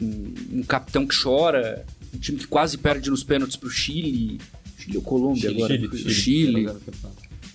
um, 0.00 0.34
um 0.52 0.62
capitão 0.62 1.06
que 1.06 1.14
chora, 1.14 1.84
um 2.14 2.18
time 2.18 2.38
que 2.38 2.46
quase 2.46 2.78
perde 2.78 3.10
nos 3.10 3.22
pênaltis 3.22 3.54
pro 3.56 3.68
Chile, 3.68 4.40
Chile 4.78 4.96
ou 4.96 5.02
Colômbia 5.02 5.42
Chile, 5.50 5.54
agora? 5.62 5.74
Chile, 5.76 5.98
Chile. 5.98 6.14
Chile. 6.14 6.68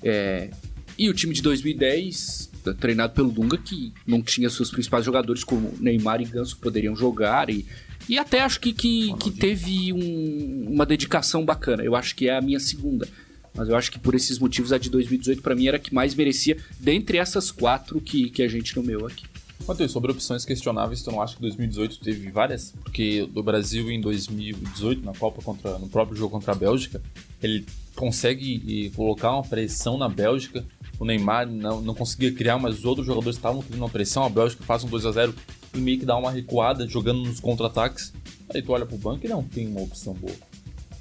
É, 0.04 0.52
e 0.98 1.10
o 1.10 1.14
time 1.14 1.34
de 1.34 1.42
2010, 1.42 2.52
treinado 2.80 3.14
pelo 3.14 3.32
Dunga, 3.32 3.58
que 3.58 3.92
não 4.06 4.22
tinha 4.22 4.48
seus 4.50 4.70
principais 4.70 5.04
jogadores 5.04 5.44
como 5.44 5.74
Neymar 5.80 6.22
e 6.22 6.26
Ganso 6.26 6.56
que 6.56 6.62
poderiam 6.62 6.96
jogar. 6.96 7.50
E, 7.50 7.66
e 8.08 8.18
até 8.20 8.42
acho 8.42 8.60
que, 8.60 8.72
que, 8.72 9.12
que 9.18 9.32
teve 9.32 9.92
um- 9.92 10.68
uma 10.72 10.86
dedicação 10.86 11.44
bacana. 11.44 11.84
Eu 11.84 11.96
acho 11.96 12.16
que 12.16 12.30
é 12.30 12.38
a 12.38 12.42
minha 12.42 12.60
segunda. 12.60 13.08
Mas 13.56 13.70
eu 13.70 13.76
acho 13.76 13.92
que 13.92 13.98
por 13.98 14.14
esses 14.14 14.38
motivos 14.38 14.72
a 14.72 14.78
de 14.78 14.90
2018 14.90 15.42
pra 15.42 15.56
mim 15.56 15.66
era 15.68 15.78
a 15.78 15.80
que 15.80 15.94
mais 15.94 16.14
merecia 16.14 16.58
dentre 16.80 17.18
essas 17.18 17.50
quatro 17.52 18.00
que, 18.02 18.30
que 18.30 18.44
a 18.44 18.48
gente 18.48 18.76
nomeou 18.76 19.08
aqui. 19.08 19.26
Matheus, 19.68 19.92
sobre 19.92 20.12
opções 20.12 20.46
questionáveis, 20.46 21.02
tu 21.02 21.12
não 21.12 21.22
acha 21.22 21.36
que 21.36 21.42
2018 21.42 22.00
teve 22.00 22.30
várias? 22.30 22.72
Porque 22.84 23.26
do 23.26 23.42
Brasil 23.42 23.90
em 23.90 24.00
2018, 24.00 25.04
na 25.04 25.14
Copa 25.14 25.42
contra, 25.42 25.80
no 25.80 25.88
próprio 25.88 26.16
jogo 26.16 26.32
contra 26.32 26.52
a 26.52 26.56
Bélgica, 26.56 27.02
ele 27.42 27.66
consegue 27.96 28.92
colocar 28.96 29.32
uma 29.32 29.44
pressão 29.44 29.98
na 29.98 30.08
Bélgica. 30.08 30.64
O 31.00 31.06
Neymar 31.06 31.48
não, 31.48 31.82
não 31.82 31.96
conseguia 31.96 32.32
criar, 32.32 32.60
mas 32.60 32.80
os 32.80 32.86
outros 32.86 33.08
jogadores 33.08 33.38
estavam 33.38 33.62
criando 33.62 33.82
uma 33.82 33.90
pressão. 33.90 34.24
A 34.24 34.30
Bélgica 34.30 34.64
faz 34.64 34.84
um 34.84 34.88
2 34.88 35.06
a 35.06 35.12
0 35.12 35.34
e 35.74 35.80
meio 35.80 36.00
que 36.00 36.06
dá 36.06 36.16
uma 36.16 36.32
recuada 36.32 36.88
jogando 36.88 37.22
nos 37.22 37.40
contra-ataques. 37.40 38.14
Aí 38.54 38.62
tu 38.62 38.72
olha 38.72 38.86
pro 38.86 38.98
banco 38.98 39.26
e 39.26 39.30
não 39.30 39.44
tem 39.44 39.68
uma 39.68 39.82
opção 39.82 40.14
boa. 40.14 40.36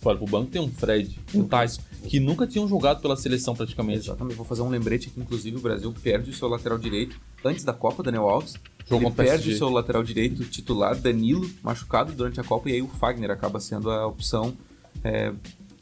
Tu 0.00 0.08
olha 0.08 0.18
pro 0.18 0.26
banco 0.26 0.50
tem 0.50 0.60
um 0.60 0.70
Fred, 0.70 1.18
um 1.34 1.44
Tyson, 1.44 1.82
que 2.08 2.18
nunca 2.18 2.46
tinham 2.46 2.66
jogado 2.66 3.02
pela 3.02 3.16
seleção 3.16 3.54
praticamente. 3.54 4.00
Exatamente, 4.00 4.36
vou 4.36 4.46
fazer 4.46 4.62
um 4.62 4.70
lembrete 4.70 5.08
aqui, 5.08 5.20
inclusive 5.20 5.56
o 5.56 5.60
Brasil 5.60 5.92
perde 6.02 6.30
o 6.30 6.34
seu 6.34 6.48
lateral 6.48 6.78
direito 6.78 7.20
antes 7.44 7.64
da 7.64 7.72
Copa, 7.72 8.02
Daniel 8.02 8.28
Alves. 8.28 8.54
Jogo 8.88 9.06
ele 9.06 9.14
perde 9.14 9.50
o 9.52 9.56
seu 9.56 9.70
lateral 9.70 10.02
direito 10.02 10.44
titular, 10.44 10.94
Danilo, 10.94 11.50
machucado 11.62 12.12
durante 12.12 12.38
a 12.38 12.44
Copa, 12.44 12.68
e 12.68 12.74
aí 12.74 12.82
o 12.82 12.88
Fagner 12.88 13.30
acaba 13.30 13.58
sendo 13.58 13.90
a 13.90 14.06
opção 14.06 14.54
é, 15.02 15.32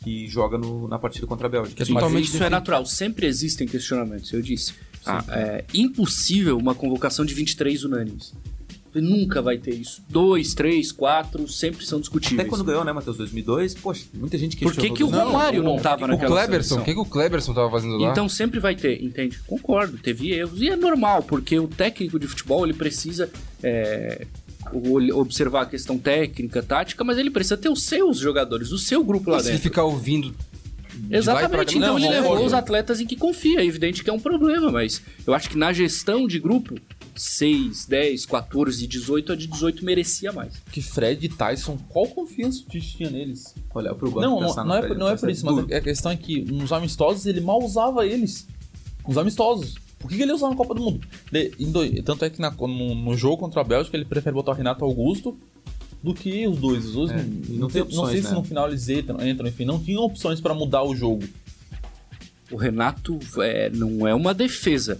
que 0.05 0.27
joga 0.29 0.57
no- 0.59 0.87
na 0.89 0.99
partida 0.99 1.27
contra 1.27 1.47
a 1.47 1.51
Bélgica. 1.51 1.83
É 1.83 1.85
Mas 1.85 1.89
totalmente 1.89 2.25
isso 2.27 2.43
é 2.43 2.49
natural, 2.51 2.87
sempre 2.87 3.27
existem 3.27 3.67
questionamentos, 3.67 4.33
eu 4.33 4.41
disse. 4.43 4.75
Ah, 5.05 5.25
é 5.31 5.65
impossível 5.75 6.57
uma 6.57 6.75
convocação 6.77 7.25
de 7.25 7.35
23 7.35 7.83
unânimes. 7.85 8.33
Nunca 8.95 9.41
vai 9.41 9.57
ter 9.59 9.75
isso. 9.75 10.03
Dois, 10.09 10.53
três, 10.55 10.93
quatro, 10.93 11.49
sempre 11.49 11.85
são 11.87 11.99
discutíveis. 11.99 12.41
Até 12.41 12.49
quando 12.49 12.63
ganhou, 12.65 12.85
né, 12.85 12.93
Matheus? 12.93 13.17
2002, 13.17 13.75
poxa, 13.75 14.05
muita 14.13 14.37
gente 14.37 14.57
Por 14.57 14.67
questionou. 14.73 14.91
que, 14.91 14.97
que 14.97 15.03
o 15.05 15.07
Romário 15.09 15.63
não, 15.63 15.77
o- 15.77 15.81
tava 15.81 16.05
O 16.05 16.09
naquela 16.09 16.29
Kleberson, 16.31 16.77
seleção? 16.77 16.79
o 16.79 16.85
que, 16.85 16.93
que 16.93 17.01
o 17.01 17.05
Kleberson 17.05 17.55
tava 17.55 17.71
fazendo 17.71 17.97
lá? 17.97 18.11
Então 18.11 18.29
sempre 18.29 18.61
vai 18.61 18.75
ter, 18.77 19.03
entende? 19.03 19.39
Concordo, 19.47 19.97
teve 19.97 20.31
erros. 20.33 20.61
E 20.61 20.69
é 20.69 20.77
normal, 20.77 21.23
porque 21.23 21.59
o 21.59 21.67
técnico 21.69 22.19
de 22.19 22.27
futebol 22.27 22.65
ele 22.67 22.75
precisa 22.75 23.31
é, 23.63 24.27
observar 25.15 25.63
a 25.63 25.67
questão 25.67 25.99
técnica, 25.99 26.63
tática, 26.63 27.03
mas 27.03 27.19
ele 27.19 27.31
precisa 27.31 27.57
ter 27.57 27.69
os 27.69 27.83
seus 27.85 28.19
jogadores, 28.19 28.73
o 28.73 28.79
seu 28.79 29.03
grupo 29.03 29.31
lá 29.31 29.39
E 29.39 29.41
se 29.41 29.47
dentro. 29.49 29.63
ficar 29.63 29.85
ouvindo. 29.85 30.35
Exatamente, 31.11 31.79
então 31.79 31.95
não, 31.95 31.99
ele 31.99 32.09
levou 32.09 32.45
os 32.45 32.53
atletas 32.53 33.01
em 33.01 33.07
que 33.07 33.17
confia. 33.17 33.61
É 33.61 33.65
evidente 33.65 34.05
que 34.05 34.11
é 34.11 34.13
um 34.13 34.21
problema, 34.21 34.71
mas 34.71 35.03
eu 35.27 35.35
acho 35.35 35.49
que 35.49 35.57
na 35.57 35.73
gestão 35.73 36.27
de 36.29 36.39
grupo, 36.39 36.75
6, 37.15 37.87
10, 37.87 38.27
14 38.27 38.85
e 38.85 38.87
18, 38.87 39.33
a 39.33 39.37
de 39.37 39.47
18 39.47 39.85
merecia 39.85 40.33
mais. 40.33 40.55
Que 40.73 40.81
Fred 40.81 41.27
e 41.27 41.29
Tyson, 41.29 41.77
qual 41.89 42.07
confiança 42.09 42.63
o 42.63 42.69
Tite 42.69 42.97
tinha 42.97 43.11
neles? 43.11 43.55
olhar 43.75 43.95
pro 43.95 44.11
banco 44.11 44.21
Não, 44.23 44.41
não, 44.41 44.55
no 44.55 44.65
não, 44.65 44.75
é, 44.77 44.83
Fred, 44.83 44.99
não 44.99 45.09
é 45.09 45.17
por 45.17 45.31
isso, 45.31 45.45
mas 45.47 45.55
duro. 45.57 45.75
a 45.75 45.81
questão 45.81 46.11
é 46.13 46.17
que 46.17 46.41
nos 46.43 46.73
amistosos 46.73 47.27
ele 47.27 47.41
mal 47.41 47.63
usava 47.63 48.07
eles. 48.07 48.47
Nos 49.07 49.19
amistosos. 49.19 49.75
Por 49.99 50.09
que, 50.09 50.17
que 50.17 50.23
ele 50.23 50.33
usava 50.33 50.51
na 50.51 50.57
Copa 50.57 50.75
do 50.75 50.83
Mundo? 50.83 51.07
De- 51.31 51.53
em 51.59 51.71
do- 51.71 52.03
tanto 52.03 52.25
é 52.25 52.31
que 52.31 52.41
na- 52.41 52.51
no, 52.51 52.95
no 52.95 53.17
jogo 53.17 53.37
contra 53.37 53.61
a 53.61 53.65
Bélgica 53.65 53.97
ele 53.97 54.05
prefere 54.05 54.35
botar 54.35 54.51
o 54.53 54.55
Renato 54.55 54.85
Augusto 54.85 55.37
do 56.03 56.13
que 56.13 56.47
os 56.49 56.59
dois. 56.59 56.87
Os 56.87 56.93
dois 56.95 57.11
É, 57.13 57.17
não, 57.17 57.23
não 57.25 57.31
tem 57.31 57.49
sei- 57.71 57.81
não 57.81 57.87
opções, 57.87 58.11
sei 58.11 58.23
se 58.23 58.29
né? 58.31 58.35
no 58.35 58.43
final 58.45 58.69
eles 58.69 58.89
entram, 58.89 59.25
entram, 59.27 59.47
enfim, 59.49 59.65
não 59.65 59.79
tinham 59.79 60.03
opções 60.03 60.41
pra 60.41 60.55
mudar 60.55 60.83
o 60.83 60.95
jogo. 60.97 61.23
O 62.51 62.57
Renato 62.57 63.19
é, 63.39 63.71
não 63.71 64.07
é 64.07 64.15
uma 64.15 64.35
defesa, 64.35 64.99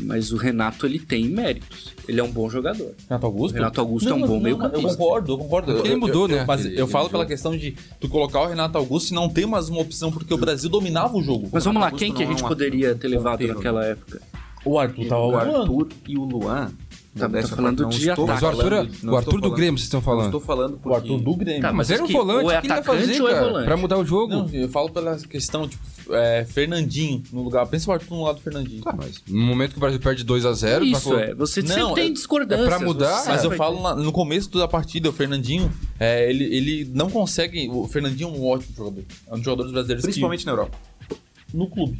mas 0.00 0.32
o 0.32 0.36
Renato 0.36 0.86
ele 0.86 0.98
tem 0.98 1.24
méritos. 1.28 1.92
Ele 2.08 2.20
é 2.20 2.24
um 2.24 2.30
bom 2.30 2.48
jogador. 2.48 2.94
Renato 3.08 3.26
Augusto? 3.26 3.54
O 3.54 3.58
Renato 3.58 3.80
Augusto 3.80 4.08
é 4.08 4.14
um 4.14 4.26
bom 4.26 4.36
Eu 4.36 4.40
meio-campista. 4.40 4.88
concordo, 4.96 5.32
eu 5.32 5.38
concordo. 5.38 5.72
Porque 5.72 5.88
ele 5.88 5.94
Eu- 5.94 6.00
mudou, 6.00 6.28
eu- 6.28 6.36
né? 6.36 6.44
Mas 6.46 6.64
Ele- 6.64 6.74
eu 6.80 6.84
ele 6.84 6.92
falo 6.92 7.04
mudou. 7.04 7.10
pela 7.20 7.26
questão 7.26 7.56
de 7.56 7.74
tu 8.00 8.08
colocar 8.08 8.40
o 8.42 8.46
Renato 8.46 8.78
Augusto 8.78 9.10
e 9.10 9.14
não 9.14 9.28
ter 9.28 9.46
mais 9.46 9.68
uma 9.68 9.80
opção, 9.80 10.10
porque 10.10 10.32
o 10.32 10.38
Brasil 10.38 10.70
dominava 10.70 11.16
o 11.16 11.22
jogo. 11.22 11.48
Mas 11.52 11.64
vamos 11.64 11.80
lá, 11.80 11.88
Augusto 11.88 12.04
quem 12.04 12.12
que 12.14 12.22
a 12.22 12.26
não 12.26 12.32
é 12.32 12.34
gente 12.34 12.42
uma- 12.42 12.48
poderia 12.48 12.94
ter 12.94 13.08
levado 13.08 13.46
naquela 13.46 13.84
época? 13.84 14.22
O 14.64 14.78
Arthur 14.78 15.06
tava 15.06 15.22
o. 15.26 15.36
Arthur 15.36 15.88
e 16.08 16.16
o 16.18 16.24
Luan. 16.24 16.70
Tá- 17.18 17.28
tá 17.28 17.48
falando 17.48 17.82
não 17.82 17.88
de 17.90 17.96
estou 18.08 18.24
ataque. 18.24 18.28
Mas 18.28 18.42
o 18.42 18.46
Arthur, 18.46 18.62
falando- 18.70 19.12
o 19.12 19.16
Arthur 19.16 19.30
do 19.32 19.40
falando- 19.40 19.56
Grêmio, 19.56 19.78
vocês 19.78 19.84
estão 19.84 20.00
falando. 20.00 20.24
estou 20.26 20.40
falando 20.40 20.74
O 20.74 20.78
porque... 20.78 20.96
Arthur 20.96 21.18
do 21.20 21.34
Grêmio. 21.36 21.62
Tá, 21.62 21.72
Mas 21.72 21.90
era 21.90 22.02
um 22.02 22.06
que- 22.06 22.12
volante, 22.12 22.44
o 22.44 22.48
que 22.48 22.54
ele 22.54 22.66
ia 22.66 22.72
atacante 22.74 23.00
fazer, 23.06 23.22
ou 23.22 23.28
é 23.28 23.32
cara? 23.34 23.64
Pra 23.64 23.76
mudar 23.76 23.98
o 23.98 24.04
jogo. 24.04 24.32
Não, 24.34 24.48
eu 24.52 24.68
falo 24.68 24.90
pela 24.90 25.16
questão, 25.18 25.68
tipo, 25.68 25.82
é, 26.10 26.44
Fernandinho 26.44 27.22
no 27.32 27.42
lugar. 27.42 27.66
Pensa 27.66 27.90
o 27.90 27.92
Arthur 27.92 28.14
no 28.14 28.22
lado 28.24 28.36
do 28.36 28.42
Fernandinho. 28.42 28.82
Tá, 28.82 28.94
mas 28.96 29.22
no 29.28 29.42
momento 29.42 29.72
que 29.72 29.76
o 29.76 29.80
Brasil 29.80 30.00
perde 30.00 30.24
2x0, 30.24 30.84
Isso, 30.84 31.14
é. 31.14 31.34
Você 31.34 31.60
Não, 31.62 31.68
sempre 31.68 31.90
é- 31.90 31.94
tem 32.04 32.12
discordâncias. 32.12 32.66
é 32.66 32.68
pra 32.68 32.78
mudar, 32.80 33.24
Mas 33.26 33.44
eu 33.44 33.50
falo 33.52 33.82
na- 33.82 33.94
no 33.94 34.12
começo 34.12 34.50
da 34.56 34.66
partida, 34.68 35.08
o 35.08 35.12
Fernandinho, 35.12 35.70
é, 36.00 36.28
ele, 36.30 36.44
ele 36.44 36.90
não 36.94 37.10
consegue. 37.10 37.68
O 37.68 37.86
Fernandinho 37.86 38.28
é 38.28 38.32
um 38.32 38.46
ótimo 38.46 38.74
jogador. 38.76 39.04
É 39.26 39.30
um 39.32 39.36
dos 39.36 39.44
jogadores 39.44 39.72
brasileiros 39.72 40.02
Principalmente 40.04 40.46
na 40.46 40.52
Europa. 40.52 40.76
que, 41.08 41.16
no 41.56 41.68
clube. 41.68 41.98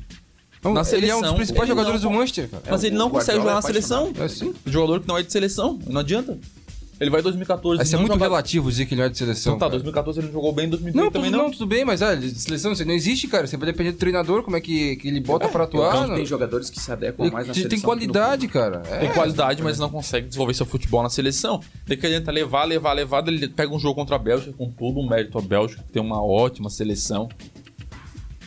Na 0.64 0.70
ele 0.70 0.74
é 0.74 0.74
um 0.74 0.80
dos 0.82 0.90
seleção, 1.28 1.34
principais 1.36 1.68
jogadores 1.68 2.02
não- 2.02 2.10
do 2.10 2.16
Manchester, 2.16 2.48
cara. 2.48 2.62
Mas 2.70 2.84
ele 2.84 2.96
não 2.96 3.10
consegue 3.10 3.38
Guardiola 3.38 3.42
jogar 3.42 3.52
é 3.52 3.54
na 3.54 3.62
seleção. 3.62 4.12
É 4.18 4.24
assim. 4.24 4.54
O 4.66 4.70
jogador 4.70 5.00
que 5.00 5.08
não 5.08 5.16
é 5.18 5.22
de 5.22 5.32
seleção, 5.32 5.78
não 5.86 6.00
adianta. 6.00 6.36
Ele 7.00 7.10
vai 7.10 7.20
em 7.20 7.22
2014. 7.22 7.80
Isso 7.80 7.94
é 7.94 7.98
muito 8.00 8.10
joga- 8.12 8.24
relativo 8.24 8.68
dizer 8.68 8.84
que 8.84 8.92
ele 8.94 9.00
não 9.02 9.06
é 9.06 9.08
de 9.08 9.16
seleção. 9.16 9.52
Então 9.54 9.58
tá, 9.60 9.66
cara. 9.66 9.78
2014 9.78 10.18
ele 10.18 10.26
não 10.26 10.32
jogou 10.34 10.52
bem, 10.52 10.68
2018 10.68 11.04
Não, 11.04 11.12
também 11.12 11.30
tudo, 11.30 11.38
não. 11.38 11.44
não, 11.44 11.52
tudo 11.52 11.64
bem, 11.66 11.84
mas 11.84 12.02
ah, 12.02 12.12
de 12.16 12.28
seleção 12.30 12.72
isso 12.72 12.84
não 12.84 12.92
existe, 12.92 13.28
cara. 13.28 13.46
Você 13.46 13.56
vai 13.56 13.66
depender 13.70 13.92
do 13.92 13.98
treinador, 13.98 14.42
como 14.42 14.56
é 14.56 14.60
que, 14.60 14.96
que 14.96 15.06
ele 15.06 15.20
bota 15.20 15.46
pra 15.46 15.60
Eu 15.60 15.64
atuar. 15.66 16.08
não. 16.08 16.16
tem 16.16 16.26
jogadores 16.26 16.68
que 16.70 16.80
se 16.80 16.90
adequam 16.90 17.30
mais 17.30 17.46
na 17.46 17.54
tem- 17.54 17.62
seleção. 17.62 17.68
tem 17.68 17.80
qualidade, 17.80 18.48
cara. 18.48 18.82
É. 18.90 18.98
Tem 18.98 19.12
qualidade, 19.12 19.62
mas 19.62 19.78
não 19.78 19.88
consegue 19.88 20.26
desenvolver 20.26 20.54
seu 20.54 20.66
futebol 20.66 21.00
na 21.04 21.08
seleção. 21.08 21.60
Daí 21.86 21.96
que 21.96 22.04
ele 22.04 22.18
tenta 22.18 22.32
levar, 22.32 22.64
levar, 22.64 22.92
levar, 22.94 23.28
ele 23.28 23.46
pega 23.46 23.72
um 23.72 23.78
jogo 23.78 23.94
contra 23.94 24.16
a 24.16 24.18
Bélgica 24.18 24.52
com 24.58 24.68
todo 24.68 24.98
o 24.98 25.08
mérito. 25.08 25.38
A 25.38 25.40
Bélgica 25.40 25.84
que 25.84 25.92
tem 25.92 26.02
uma 26.02 26.20
ótima 26.20 26.68
seleção. 26.68 27.28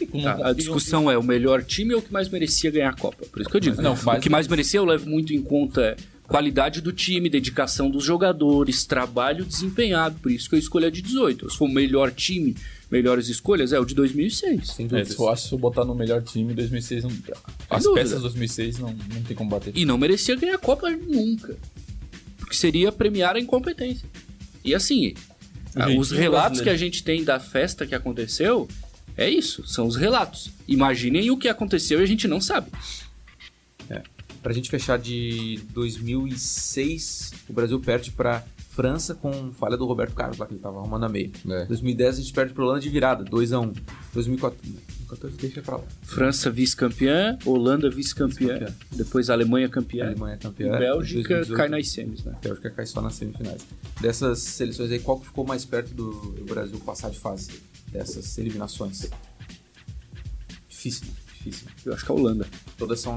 Tá, 0.08 0.50
a 0.50 0.54
discussão 0.54 1.10
é 1.10 1.18
o 1.18 1.24
melhor 1.24 1.64
time 1.64 1.94
ou 1.94 2.00
o 2.00 2.04
que 2.04 2.12
mais 2.12 2.30
merecia 2.30 2.70
ganhar 2.72 2.90
a 2.90 2.94
Copa. 2.94 3.26
Por 3.26 3.42
isso 3.42 3.50
que 3.50 3.56
eu 3.56 3.62
digo. 3.62 3.82
Não, 3.82 3.94
o 3.94 4.00
mas- 4.04 4.22
que 4.24 4.30
mais 4.30 4.48
merecia 4.48 4.80
eu 4.80 4.86
levo 4.86 5.10
muito 5.10 5.34
em 5.34 5.42
conta 5.42 5.96
qualidade 6.28 6.80
do 6.80 6.94
time, 6.94 7.30
dedicação 7.30 7.90
dos 7.90 8.06
jogadores, 8.06 8.86
trabalho 8.86 9.44
desempenhado. 9.44 10.18
Por 10.22 10.32
isso 10.32 10.48
que 10.50 10.56
eu 10.56 10.60
escolhi 10.60 10.86
a 10.86 10.90
de 10.90 11.02
18. 11.02 11.50
Se 11.50 11.58
for 11.58 11.66
o 11.66 11.68
melhor 11.72 12.10
time, 12.12 12.56
melhores 12.90 13.28
escolhas, 13.28 13.74
é 13.74 13.80
o 13.80 13.84
de 13.84 13.94
2006. 13.94 14.68
Sem 14.72 14.86
É, 14.86 14.90
dúvida. 14.90 15.10
se 15.10 15.20
eu 15.20 15.28
acho 15.30 15.44
que 15.44 15.50
se 15.50 15.54
eu 15.56 15.60
botar 15.60 15.84
no 15.84 15.94
melhor 15.94 16.22
time, 16.24 16.54
2006 16.54 17.04
não... 17.04 17.12
As 17.70 17.84
dúvida. 17.84 18.02
peças 18.02 18.18
de 18.18 18.22
2006 18.24 18.80
não, 18.80 18.90
não 19.14 19.24
tem 19.24 19.36
como 19.36 19.50
bater. 19.50 19.74
E 19.76 19.84
não 19.84 19.98
merecia 19.98 20.36
ganhar 20.38 20.56
a 20.56 20.58
Copa 20.58 20.90
nunca. 20.90 21.58
Porque 22.38 22.56
seria 22.56 22.92
premiar 22.94 23.36
a 23.36 23.40
incompetência. 23.40 24.08
E 24.64 24.74
assim, 24.74 25.14
O 25.96 26.00
os 26.00 26.12
relatos 26.12 26.62
que 26.62 26.70
a 26.70 26.78
gente 26.78 27.04
tem 27.04 27.24
da 27.26 27.40
festa 27.42 27.86
que 27.86 27.94
aconteceu, 27.96 28.70
é 29.22 29.30
isso, 29.30 29.66
são 29.68 29.86
os 29.88 29.96
relatos. 29.96 30.52
Imaginem 30.68 31.30
o 31.32 31.38
que 31.38 31.48
aconteceu 31.48 32.00
e 32.00 32.04
a 32.04 32.08
gente 32.08 32.28
não 32.28 32.42
sabe. 32.42 32.70
Pra 34.42 34.54
gente 34.54 34.72
fechar 34.72 34.98
de 34.98 35.60
2006, 35.72 37.32
o 37.48 37.54
Brasil 37.54 37.80
perde 37.80 38.10
pra 38.12 38.44
França 38.72 39.14
com 39.14 39.52
falha 39.52 39.78
do 39.78 39.86
Roberto 39.86 40.16
Carlos, 40.16 40.38
lá 40.40 40.48
que 40.48 40.54
ele 40.54 40.62
tava 40.62 40.80
arrumando 40.80 41.04
a 41.04 41.10
meia. 41.10 41.30
É. 41.48 41.66
2010 41.66 42.18
a 42.18 42.22
gente 42.22 42.34
perde 42.34 42.52
pro 42.54 42.64
Holanda 42.64 42.80
de 42.80 42.90
virada, 42.90 43.24
2x1. 43.24 43.76
2014, 44.14 44.60
2014 44.64 45.38
deixa 45.38 45.62
pra 45.62 45.76
lá. 45.78 45.84
França 46.02 46.50
vice-campeã, 46.50 47.38
Holanda 47.46 47.88
vice-campeã, 47.90 48.54
Vice-campeã. 48.58 48.76
depois 48.94 49.30
a 49.30 49.34
Alemanha 49.34 49.70
campeã, 49.70 50.06
A 50.06 50.08
Alemanha 50.08 50.34
é 50.34 50.38
e 50.38 50.40
campeã. 50.40 50.72
Bélgica 50.72 51.36
2018, 51.36 51.54
cai 51.58 51.70
nas 51.70 51.88
semis, 51.90 52.24
né? 52.24 52.36
Bélgica 52.42 52.70
cai 52.72 52.86
só 52.88 53.02
nas 53.02 53.14
semifinais. 53.14 53.62
Dessas 54.00 54.40
seleções 54.40 54.90
aí, 54.90 55.00
qual 55.00 55.20
que 55.20 55.28
ficou 55.28 55.46
mais 55.46 55.66
perto 55.66 55.94
do, 55.94 56.12
do 56.32 56.46
Brasil 56.46 56.80
passar 56.80 57.12
de 57.12 57.20
fase? 57.20 57.52
Dessas 57.92 58.38
eliminações? 58.38 59.10
Difícil, 60.70 61.08
difícil. 61.38 61.68
Eu 61.86 61.94
acho 61.94 62.06
que 62.06 62.12
a 62.12 62.16
Holanda. 62.16 62.48
Todas 62.78 63.00
são, 63.00 63.16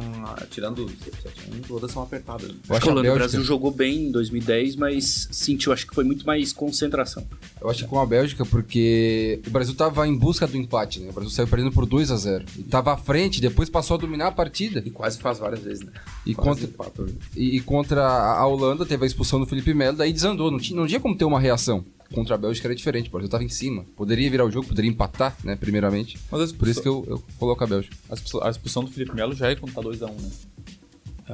tirando 0.50 0.84
o 0.84 0.86
7x1, 0.86 1.66
todas 1.66 1.90
são 1.92 2.02
apertadas. 2.02 2.48
Eu 2.50 2.54
Acho 2.64 2.72
acho 2.74 2.80
que 2.82 2.88
a 2.88 2.92
Holanda, 2.92 3.12
o 3.12 3.14
Brasil 3.14 3.42
jogou 3.42 3.70
bem 3.70 4.08
em 4.08 4.10
2010, 4.12 4.76
mas 4.76 5.28
sentiu, 5.30 5.72
acho 5.72 5.86
que 5.86 5.94
foi 5.94 6.04
muito 6.04 6.26
mais 6.26 6.52
concentração. 6.52 7.26
Eu 7.60 7.70
acho 7.70 7.84
que 7.84 7.88
com 7.88 7.98
a 7.98 8.04
Bélgica, 8.04 8.44
porque 8.44 9.40
o 9.46 9.50
Brasil 9.50 9.74
tava 9.74 10.06
em 10.06 10.14
busca 10.14 10.46
do 10.46 10.56
empate, 10.58 11.00
né? 11.00 11.08
O 11.08 11.12
Brasil 11.14 11.30
saiu 11.30 11.46
perdendo 11.48 11.72
por 11.72 11.86
2 11.86 12.10
a 12.10 12.16
0 12.16 12.44
E 12.58 12.62
tava 12.64 12.92
à 12.92 12.96
frente, 12.98 13.40
depois 13.40 13.70
passou 13.70 13.96
a 13.96 14.00
dominar 14.00 14.26
a 14.26 14.32
partida. 14.32 14.82
E 14.84 14.90
quase 14.90 15.18
faz 15.18 15.38
várias 15.38 15.60
vezes, 15.60 15.82
né? 15.84 15.92
E 16.26 16.34
Quase 16.34 16.66
contra, 16.66 16.66
empata. 16.66 17.06
e, 17.34 17.56
e 17.56 17.60
contra 17.60 18.04
a 18.06 18.46
Holanda 18.46 18.84
teve 18.84 19.04
a 19.04 19.06
expulsão 19.06 19.40
do 19.40 19.46
Felipe 19.46 19.72
Melo, 19.72 19.96
daí 19.96 20.12
desandou. 20.12 20.50
Não 20.50 20.58
tinha, 20.58 20.78
não 20.78 20.86
tinha 20.86 21.00
como 21.00 21.16
ter 21.16 21.24
uma 21.24 21.40
reação. 21.40 21.84
Contra 22.14 22.34
a 22.34 22.38
Bélgica 22.38 22.68
era 22.68 22.74
diferente, 22.74 23.08
o 23.08 23.12
Brasil 23.12 23.28
tava 23.28 23.44
em 23.44 23.48
cima. 23.48 23.84
Poderia 23.96 24.30
virar 24.30 24.44
o 24.44 24.50
jogo, 24.50 24.66
poderia 24.68 24.90
empatar, 24.90 25.36
né? 25.44 25.56
Primeiramente. 25.56 26.18
Mas 26.30 26.52
a 26.52 26.54
Por 26.56 26.68
isso 26.68 26.80
que 26.82 26.88
eu, 26.88 27.04
eu 27.08 27.22
coloco 27.38 27.62
a 27.62 27.66
Bélgica. 27.66 27.96
a 28.10 28.14
expulsão, 28.14 28.42
a 28.46 28.50
expulsão 28.50 28.84
do 28.84 28.90
Felipe 28.90 29.14
Melo 29.14 29.34
já 29.34 29.50
é 29.50 29.54
contra 29.56 29.82
2x1, 29.82 30.20
né? 30.20 30.30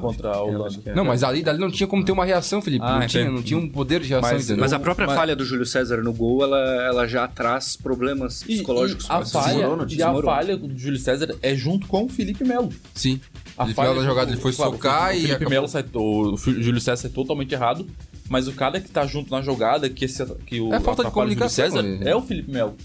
Contra 0.01 0.31
a 0.31 0.37
Eu 0.37 0.45
Holanda. 0.55 0.79
é. 0.87 0.95
Não, 0.95 1.05
mas 1.05 1.25
ali, 1.25 1.43
dali 1.43 1.59
não 1.59 1.69
tinha 1.69 1.85
como 1.87 2.05
ter 2.05 2.13
uma 2.13 2.25
reação, 2.25 2.63
Felipe. 2.63 2.85
Ah, 2.87 3.01
não, 3.01 3.07
tinha, 3.09 3.29
não 3.29 3.43
tinha 3.43 3.59
um 3.59 3.69
poder 3.69 4.01
de 4.01 4.07
reação, 4.09 4.31
Mas- 4.31 4.45
entendeu? 4.45 4.61
Mas 4.63 4.73
a 4.73 4.77
Eu- 4.77 4.81
própria 4.81 5.05
mas- 5.05 5.17
falha 5.17 5.35
do 5.35 5.45
Júlio 5.45 5.67
César 5.67 5.97
no 6.01 6.13
gol, 6.13 6.45
ela, 6.45 6.59
ela 6.85 7.07
já 7.09 7.27
traz 7.27 7.77
problemas 7.77 8.43
E- 8.43 8.47
psicológicos. 8.55 9.07
e 9.07 9.11
a 9.11 9.17
pra- 9.17 9.27
falha, 9.27 9.67
e 9.91 10.01
a 10.03 10.23
falha 10.23 10.57
do 10.57 10.79
Júlio 10.79 10.99
César 10.99 11.37
é 11.43 11.57
junto 11.57 11.89
com 11.89 12.05
o 12.05 12.09
Felipe 12.09 12.45
Melo. 12.45 12.69
Sim. 12.95 13.21
A 13.59 13.65
falha 13.65 13.75
final 13.75 13.95
da 13.97 14.05
jogada 14.05 14.31
ele 14.31 14.41
foi 14.41 14.53
claro, 14.53 14.73
socar 14.73 15.09
o 15.09 15.13
e 15.13 15.15
Felipe 15.17 15.33
acabou- 15.33 15.51
Melo 15.51 15.69
sai, 15.69 15.85
o 15.93 16.37
Júlio 16.37 16.81
César 16.81 16.97
sai 17.03 17.11
totalmente 17.11 17.53
errado, 17.53 17.85
mas 18.31 18.47
o 18.47 18.53
cara 18.53 18.81
que 18.81 18.89
tá 18.89 19.05
junto 19.05 19.29
na 19.33 19.43
jogada, 19.43 19.91
que, 19.91 20.05
esse, 20.05 20.25
que 20.47 20.61
o 20.61 20.73
É 20.73 20.79
falta 20.79 21.05
de 21.05 21.11
comunicação, 21.11 21.65
César, 21.65 21.85
é 22.01 22.15
o 22.15 22.23
Felipe 22.23 22.51
Melo. 22.53 22.77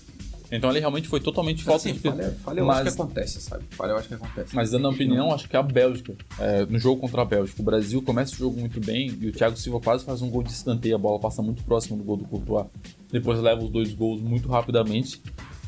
Então 0.51 0.71
ele 0.71 0.79
realmente 0.79 1.07
foi 1.07 1.19
totalmente 1.19 1.63
falta 1.63 1.87
Assim, 1.87 1.93
de 1.93 1.99
falha, 1.99 2.35
falha 2.43 2.59
eu 2.59 2.65
mas, 2.65 2.77
acho 2.77 2.95
que 2.95 3.01
acontece, 3.01 3.41
sabe? 3.41 3.63
Falha 3.69 3.91
eu 3.91 3.97
acho 3.97 4.07
que 4.07 4.13
acontece. 4.15 4.55
mas 4.55 4.71
dando 4.71 4.87
a 4.87 4.89
opinião, 4.89 5.31
acho 5.31 5.47
que 5.47 5.55
a 5.55 5.61
Bélgica, 5.61 6.15
é, 6.39 6.65
no 6.65 6.79
jogo 6.79 6.99
contra 6.99 7.21
a 7.21 7.25
Bélgica, 7.25 7.61
o 7.61 7.65
Brasil 7.65 8.01
começa 8.01 8.33
o 8.33 8.37
jogo 8.37 8.59
muito 8.59 8.79
bem 8.79 9.15
e 9.21 9.27
o 9.27 9.31
Thiago 9.31 9.55
Silva 9.55 9.79
quase 9.79 10.03
faz 10.03 10.21
um 10.23 10.29
gol 10.29 10.41
de 10.41 10.51
escanteio, 10.51 10.95
a 10.95 10.99
bola 10.99 11.19
passa 11.19 11.43
muito 11.43 11.63
próximo 11.63 11.97
do 11.97 12.03
gol 12.03 12.17
do 12.17 12.25
Courtois. 12.25 12.65
Depois 13.11 13.39
leva 13.39 13.63
os 13.63 13.69
dois 13.69 13.93
gols 13.93 14.21
muito 14.21 14.47
rapidamente, 14.49 15.21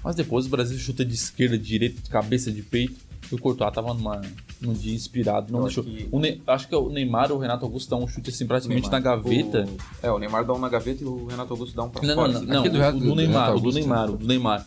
mas 0.04 0.16
depois 0.16 0.48
o 0.48 0.50
Brasil 0.50 0.78
chuta 0.80 1.06
de 1.06 1.14
esquerda, 1.14 1.58
de 1.58 1.66
direita, 1.66 2.02
de 2.02 2.10
cabeça, 2.10 2.52
de 2.52 2.64
peito. 2.64 2.96
E 3.32 3.36
o 3.36 3.40
Courtois 3.40 3.72
tava 3.74 3.94
numa, 3.94 4.22
num 4.62 4.74
dia 4.74 4.94
inspirado, 4.96 5.52
não 5.54 5.64
deixou. 5.64 5.84
acho 5.84 5.94
que- 5.94 6.08
O 6.12 6.20
Ne- 6.20 6.42
acho 6.48 6.68
que 6.68 6.76
o 6.76 6.90
Neymar 6.90 7.32
ou 7.32 7.38
o 7.38 7.42
Renato 7.42 7.64
Augusto 7.66 7.90
dá 7.90 7.96
um 7.98 8.08
chute 8.08 8.30
assim 8.30 8.46
praticamente 8.46 8.90
na 8.90 9.00
Neymar. 9.00 9.18
gaveta. 9.24 9.66
O- 10.04 10.06
é, 10.06 10.12
o 10.12 10.18
Neymar 10.20 10.46
dá 10.46 10.54
um 10.54 10.60
na 10.60 10.70
gaveta 10.70 11.04
e 11.04 11.06
o 11.08 11.26
Renato 11.28 11.54
Augusto 11.54 11.76
dá 11.76 11.84
um 11.84 11.90
pra 11.90 12.02
Não, 12.06 12.16
fora. 12.16 12.28
não, 12.34 12.42
não, 12.42 12.62
assim. 12.62 12.70
não. 12.70 12.90
O, 12.90 12.94
do 13.00 13.00
do 13.06 13.16
Neymar, 13.16 13.56
o 13.56 13.60
do. 13.60 13.72
Neymar, 13.72 14.10
o 14.12 14.18
do 14.18 14.28
Neymar. 14.28 14.66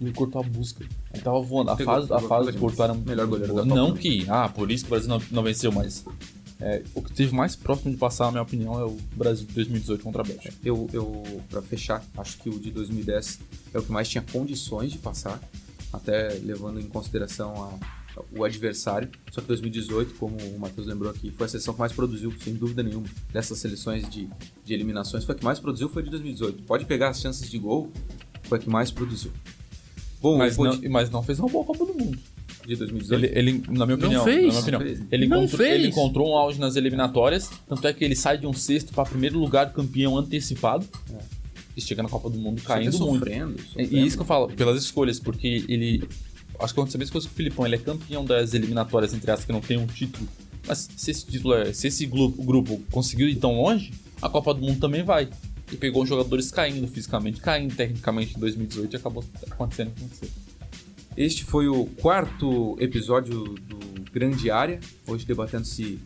E 0.00 0.08
o 0.08 0.14
Courtois 0.14 0.46
busca. 0.48 0.84
Ele 1.12 1.22
tava 1.22 1.40
voando. 1.42 1.70
A 1.70 1.76
Pegou, 1.76 1.94
fase, 1.94 2.12
a 2.12 2.20
fase 2.20 2.52
pegou 2.52 2.52
do 2.52 2.58
Courtois 2.76 2.90
era. 2.90 2.94
Melhor 2.94 3.26
goleiro 3.26 3.54
da. 3.54 3.64
Não 3.64 3.92
que, 3.94 4.24
ah, 4.28 4.48
por 4.48 4.70
isso 4.70 4.84
que 4.84 4.88
o 4.88 4.92
Brasil 4.92 5.08
não, 5.10 5.20
não 5.30 5.42
venceu, 5.42 5.70
mas 5.70 6.04
é, 6.58 6.82
o 6.94 7.02
que 7.02 7.12
teve 7.12 7.34
mais 7.34 7.54
próximo 7.56 7.90
de 7.90 7.96
passar, 7.98 8.24
na 8.26 8.30
minha 8.32 8.42
opinião, 8.42 8.80
é 8.80 8.84
o 8.84 8.96
Brasil 9.14 9.46
de 9.46 9.52
2018 9.54 10.02
contra 10.02 10.22
a 10.22 10.24
Bélgica. 10.24 10.54
Eu, 10.64 10.88
eu, 10.92 11.22
pra 11.50 11.60
fechar, 11.60 12.02
acho 12.16 12.38
que 12.38 12.48
o 12.48 12.58
de 12.58 12.70
2010 12.70 13.40
é 13.74 13.78
o 13.78 13.82
que 13.82 13.92
mais 13.92 14.08
tinha 14.08 14.22
condições 14.22 14.90
de 14.92 14.98
passar, 14.98 15.38
até 15.92 16.28
levando 16.42 16.80
em 16.80 16.84
consideração 16.84 17.52
a- 17.62 17.99
o 18.36 18.44
adversário. 18.44 19.08
Só 19.30 19.40
que 19.40 19.46
2018, 19.48 20.14
como 20.14 20.36
o 20.36 20.58
Matheus 20.58 20.86
lembrou 20.86 21.10
aqui, 21.10 21.30
foi 21.30 21.46
a 21.46 21.48
seleção 21.48 21.74
que 21.74 21.80
mais 21.80 21.92
produziu, 21.92 22.32
sem 22.42 22.54
dúvida 22.54 22.82
nenhuma, 22.82 23.06
dessas 23.32 23.58
seleções 23.58 24.08
de, 24.08 24.28
de 24.64 24.74
eliminações. 24.74 25.24
Foi 25.24 25.34
a 25.34 25.38
que 25.38 25.44
mais 25.44 25.58
produziu, 25.58 25.88
foi 25.88 26.02
a 26.02 26.04
de 26.04 26.10
2018. 26.10 26.62
Pode 26.64 26.84
pegar 26.86 27.08
as 27.10 27.20
chances 27.20 27.50
de 27.50 27.58
gol, 27.58 27.90
foi 28.44 28.58
a 28.58 28.60
que 28.60 28.68
mais 28.68 28.90
produziu. 28.90 29.30
Bom, 30.20 30.36
Mas 30.36 30.56
não, 30.58 30.78
mas 30.90 31.08
não 31.10 31.22
fez 31.22 31.38
uma 31.38 31.48
boa 31.48 31.64
Copa 31.64 31.86
do 31.86 31.94
Mundo. 31.94 32.18
de 32.66 32.76
2018. 32.76 33.24
Ele, 33.24 33.38
ele, 33.38 33.62
na 33.68 33.86
minha 33.86 33.96
Não 33.96 34.04
opinião, 34.06 34.24
fez. 34.24 34.36
na 34.36 34.42
minha 34.42 34.52
Não 34.52 34.58
opinião 34.60 34.80
fez. 34.80 35.06
ele, 35.10 35.26
Não 35.26 35.38
encontrou, 35.38 35.58
fez. 35.58 35.74
ele 35.74 35.88
encontrou 35.88 36.30
um 36.30 36.36
auge 36.36 36.60
nas 36.60 36.76
eliminatórias, 36.76 37.50
tanto 37.66 37.86
é 37.86 37.92
que 37.94 38.04
ele 38.04 38.14
sai 38.14 38.36
de 38.36 38.46
um 38.46 38.52
sexto 38.52 38.92
para 38.92 39.04
primeiro 39.08 39.38
lugar 39.38 39.72
campeão 39.72 40.18
antecipado. 40.18 40.86
E 41.76 41.80
chega 41.80 42.02
na 42.02 42.08
Copa 42.08 42.28
do 42.28 42.36
Mundo 42.38 42.60
caindo 42.62 42.98
muito. 42.98 43.14
sofrendo, 43.20 43.56
E- 43.56 43.62
sofrendo. 43.62 43.96
E 43.96 44.06
isso 44.06 44.16
que 44.16 44.22
eu 44.22 44.26
falo, 44.26 44.48
pelas 44.48 44.82
escolhas, 44.82 45.18
porque 45.18 45.64
ele. 45.68 46.02
Acho 46.60 46.74
que 46.74 46.80
aconteceu 46.80 46.98
a 46.98 47.00
mesma 47.00 47.12
coisa 47.12 47.26
com 47.26 47.32
o 47.32 47.36
Filipão, 47.36 47.66
ele 47.66 47.76
é 47.76 47.78
campeão 47.78 48.24
das 48.24 48.54
eliminatórias, 48.54 49.14
entre 49.14 49.30
as 49.30 49.44
que 49.44 49.52
não 49.52 49.60
tem 49.60 49.78
um 49.78 49.86
título. 49.86 50.28
Mas 50.66 50.88
se 50.96 51.10
esse 51.10 51.26
título 51.26 51.54
é. 51.54 51.72
Se 51.72 51.88
esse 51.88 52.06
grupo, 52.06 52.42
grupo 52.42 52.82
conseguiu 52.90 53.28
ir 53.28 53.36
tão 53.36 53.60
longe, 53.60 53.92
a 54.20 54.28
Copa 54.28 54.52
do 54.52 54.60
Mundo 54.60 54.78
também 54.78 55.02
vai. 55.02 55.28
e 55.72 55.76
pegou 55.76 56.04
jogadores 56.04 56.50
caindo 56.50 56.86
fisicamente, 56.88 57.40
caindo 57.40 57.74
tecnicamente 57.74 58.36
em 58.36 58.40
2018 58.40 58.92
e 58.92 58.96
acabou 58.96 59.24
acontecendo 59.50 59.88
o 59.88 59.90
que 59.92 60.00
aconteceu. 60.00 60.28
Este 61.16 61.44
foi 61.44 61.68
o 61.68 61.86
quarto 61.86 62.76
episódio 62.80 63.54
do 63.54 63.78
Grande 64.12 64.50
Área, 64.50 64.80
hoje 65.06 65.24
debatendo 65.24 65.64
se 65.64 66.00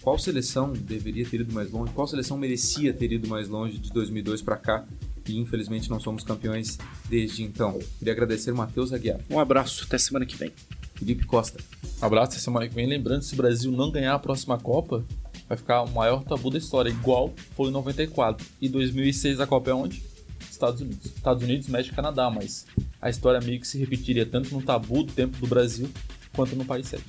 qual 0.00 0.18
seleção 0.18 0.72
deveria 0.72 1.26
ter 1.26 1.40
ido 1.40 1.52
mais 1.52 1.70
longe, 1.70 1.92
qual 1.92 2.06
seleção 2.06 2.38
merecia 2.38 2.92
ter 2.92 3.12
ido 3.12 3.28
mais 3.28 3.48
longe 3.48 3.78
de 3.78 3.92
2002 3.92 4.42
para 4.42 4.56
cá 4.56 4.86
e 5.26 5.38
infelizmente 5.38 5.88
não 5.90 6.00
somos 6.00 6.22
campeões 6.24 6.78
desde 7.08 7.42
então. 7.42 7.78
Queria 7.98 8.12
agradecer 8.12 8.52
Matheus 8.52 8.92
Aguiar, 8.92 9.20
Um 9.30 9.38
abraço, 9.38 9.84
até 9.84 9.98
semana 9.98 10.24
que 10.26 10.36
vem. 10.36 10.52
Felipe 10.94 11.24
Costa, 11.24 11.58
Abraço 12.00 12.32
essa 12.32 12.40
semana 12.44 12.68
que 12.68 12.74
vem. 12.74 12.86
Lembrando, 12.86 13.22
se 13.22 13.34
o 13.34 13.36
Brasil 13.36 13.70
não 13.72 13.90
ganhar 13.90 14.14
a 14.14 14.18
próxima 14.18 14.58
Copa, 14.58 15.04
vai 15.48 15.56
ficar 15.56 15.82
o 15.82 15.90
maior 15.90 16.22
tabu 16.24 16.50
da 16.50 16.58
história, 16.58 16.90
igual 16.90 17.32
foi 17.56 17.68
em 17.68 17.72
94. 17.72 18.46
E 18.60 18.68
2006 18.68 19.40
a 19.40 19.46
Copa 19.46 19.70
é 19.70 19.74
onde? 19.74 20.02
Estados 20.50 20.80
Unidos. 20.82 21.06
Estados 21.06 21.42
Unidos, 21.42 21.68
México 21.68 21.94
e 21.94 21.96
Canadá, 21.96 22.30
mas 22.30 22.66
a 23.00 23.08
história 23.08 23.40
meio 23.40 23.60
que 23.60 23.66
se 23.66 23.78
repetiria 23.78 24.26
tanto 24.26 24.54
no 24.54 24.60
tabu 24.62 25.02
do 25.02 25.12
tempo 25.12 25.38
do 25.38 25.46
Brasil 25.46 25.88
quanto 26.34 26.54
no 26.54 26.64
país 26.64 26.86
7. 26.88 27.02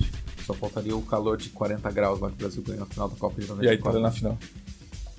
só 0.46 0.54
faltaria 0.54 0.96
o 0.96 1.02
calor 1.02 1.36
de 1.36 1.50
40 1.50 1.90
graus 1.90 2.18
lá 2.18 2.28
que 2.28 2.34
o 2.34 2.38
Brasil 2.38 2.62
ganhou 2.62 2.80
na 2.80 2.86
final 2.86 3.08
da 3.08 3.16
Copa 3.16 3.40
de 3.40 3.46
E 3.46 3.68
aí, 3.68 3.76
tá 3.78 3.92
94. 3.92 4.00
na 4.00 4.10
final. 4.10 4.38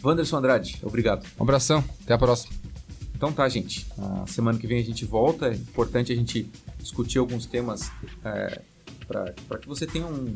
Wanderson 0.03 0.37
Andrade, 0.37 0.79
obrigado. 0.83 1.25
Um 1.39 1.43
abração, 1.43 1.83
até 2.03 2.13
a 2.13 2.17
próxima. 2.17 2.53
Então 3.23 3.31
tá, 3.31 3.47
gente. 3.47 3.87
A 3.97 4.27
semana 4.27 4.59
que 4.59 4.67
vem 4.67 4.81
a 4.81 4.83
gente 4.83 5.05
volta. 5.05 5.47
É 5.47 5.53
importante 5.53 6.11
a 6.11 6.15
gente 6.15 6.45
discutir 6.77 7.19
alguns 7.19 7.45
temas 7.45 7.89
é, 8.21 8.59
para 9.07 9.57
que 9.59 9.65
você 9.65 9.87
tenha 9.87 10.05
um, 10.05 10.35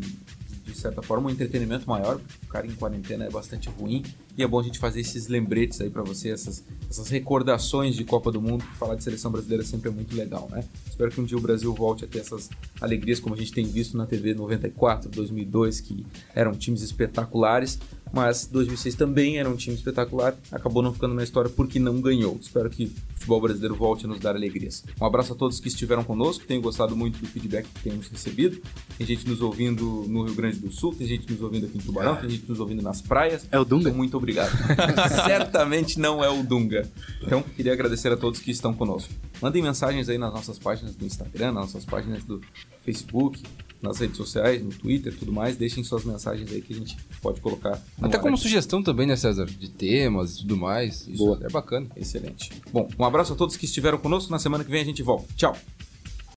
de 0.63 0.73
certa 0.73 1.02
forma, 1.02 1.28
um 1.28 1.30
entretenimento 1.30 1.86
maior. 1.86 2.17
Ficar 2.39 2.65
em 2.65 2.71
quarentena 2.71 3.26
é 3.26 3.30
bastante 3.30 3.67
ruim. 3.67 4.06
E 4.38 4.43
é 4.43 4.47
bom 4.47 4.60
a 4.60 4.63
gente 4.63 4.78
fazer 4.78 5.00
esses 5.00 5.28
lembretes 5.28 5.82
aí 5.82 5.89
para 5.89 6.04
você, 6.04 6.30
essas, 6.30 6.63
essas 6.88 7.10
recordações 7.10 7.95
de 7.95 8.04
Copa 8.04 8.32
do 8.32 8.39
Mundo. 8.39 8.63
Falar 8.78 8.93
de 8.93 9.04
seleção 9.04 9.32
brasileira 9.32 9.63
sempre 9.63 9.89
é 9.89 9.91
muito 9.91 10.15
legal, 10.15 10.47
né? 10.52 10.63
Espero 10.88 11.10
que 11.10 11.19
um 11.19 11.23
dia 11.23 11.36
o 11.36 11.41
Brasil 11.41 11.73
volte 11.73 12.06
a 12.06 12.08
ter 12.08 12.19
essas 12.19 12.47
alegrias 12.80 13.19
como 13.19 13.34
a 13.34 13.38
gente 13.38 13.52
tem 13.52 13.65
visto 13.65 13.97
na 13.97 14.06
TV 14.06 14.36
94, 14.36 15.10
2002, 15.10 15.82
que 15.82 16.06
eram 16.36 16.52
times 16.54 16.84
espetaculares. 16.84 17.80
Mas 18.13 18.45
2006 18.45 18.93
também 18.93 19.39
era 19.39 19.50
um 19.50 19.56
time 19.56 19.76
espetacular, 19.76 20.38
acabou 20.52 20.84
não 20.84 20.93
ficando 20.93 21.15
na 21.15 21.23
história 21.23 21.50
porque 21.50 21.80
não 21.80 22.00
ganhou. 22.00 22.38
Espero 22.39 22.69
que 22.69 22.93
futebol 23.28 23.42
brasileiro 23.42 23.76
volte 23.76 24.06
a 24.06 24.08
nos 24.08 24.20
dar 24.20 24.36
alegrias. 24.36 24.86
Um 25.00 25.06
abraço 25.06 25.34
a 25.34 25.36
todos 25.36 25.60
que 25.60 25.68
estiveram 25.68 26.04
conosco, 26.04 26.46
tenho 26.46 26.62
gostado 26.62 26.96
muito 26.96 27.20
do 27.20 27.28
feedback 27.28 27.68
que 27.68 27.82
temos 27.82 28.08
recebido. 28.08 28.62
Tem 28.98 29.06
gente 29.06 29.28
nos 29.28 29.42
ouvindo 29.42 30.06
no 30.08 30.24
Rio 30.24 30.34
Grande 30.34 30.58
do 30.60 30.72
Sul, 30.72 30.96
tem 30.96 31.06
gente 31.06 31.30
nos 31.30 31.42
ouvindo 31.42 31.66
aqui 31.66 31.78
em 31.78 31.82
Tubarão, 31.82 32.16
tem 32.16 32.30
gente 32.30 32.48
nos 32.48 32.60
ouvindo 32.62 32.82
nas 32.82 33.02
praias. 33.02 33.46
É 33.52 33.60
o 33.60 33.66
Dunga? 33.66 33.90
Então, 33.90 33.98
muito 33.98 34.16
obrigado. 34.16 34.52
Certamente 35.28 36.00
não 36.00 36.24
é 36.24 36.30
o 36.30 36.42
Dunga. 36.42 36.90
Então, 37.22 37.44
queria 37.44 37.74
agradecer 37.74 38.12
a 38.12 38.18
todos 38.18 38.40
que 38.40 38.50
estão 38.50 38.74
conosco. 38.74 39.13
Mandem 39.42 39.62
mensagens 39.62 40.08
aí 40.08 40.18
nas 40.18 40.34
nossas 40.34 40.58
páginas 40.58 40.96
do 40.96 41.06
Instagram, 41.06 41.52
nas 41.52 41.66
nossas 41.74 41.86
páginas 41.86 42.24
do 42.24 42.42
Facebook, 42.86 43.44
nas 43.88 44.00
redes 44.00 44.17
sociais, 44.17 44.63
no 44.63 44.69
Twitter 44.69 45.15
tudo 45.17 45.32
mais. 45.32 45.56
Deixem 45.56 45.84
suas 45.84 46.04
mensagens 46.04 46.52
aí 46.52 46.62
que 46.62 46.73
a 46.73 46.76
gente 46.76 46.97
pode 47.21 47.41
colocar. 47.41 47.82
Até 48.02 48.17
como 48.17 48.34
aqui. 48.34 48.43
sugestão 48.43 48.84
também, 48.84 49.08
né, 49.08 49.15
César? 49.15 49.45
De 49.45 49.69
temas 49.69 50.36
e 50.36 50.38
tudo 50.39 50.58
mais. 50.58 51.08
Isso 51.08 51.17
Boa. 51.17 51.39
é 51.41 51.50
bacana. 51.50 51.88
Excelente. 51.95 52.52
Bom, 52.71 52.88
um 52.97 53.04
abraço 53.04 53.34
a 53.34 53.36
todos 53.36 53.58
que 53.58 53.65
estiveram 53.65 53.97
conosco. 53.97 54.32
Na 54.32 54.39
semana 54.39 54.63
que 54.63 54.71
vem 54.71 54.82
a 54.82 54.86
gente 54.86 55.02
volta. 55.02 55.26
Tchau. 55.36 55.56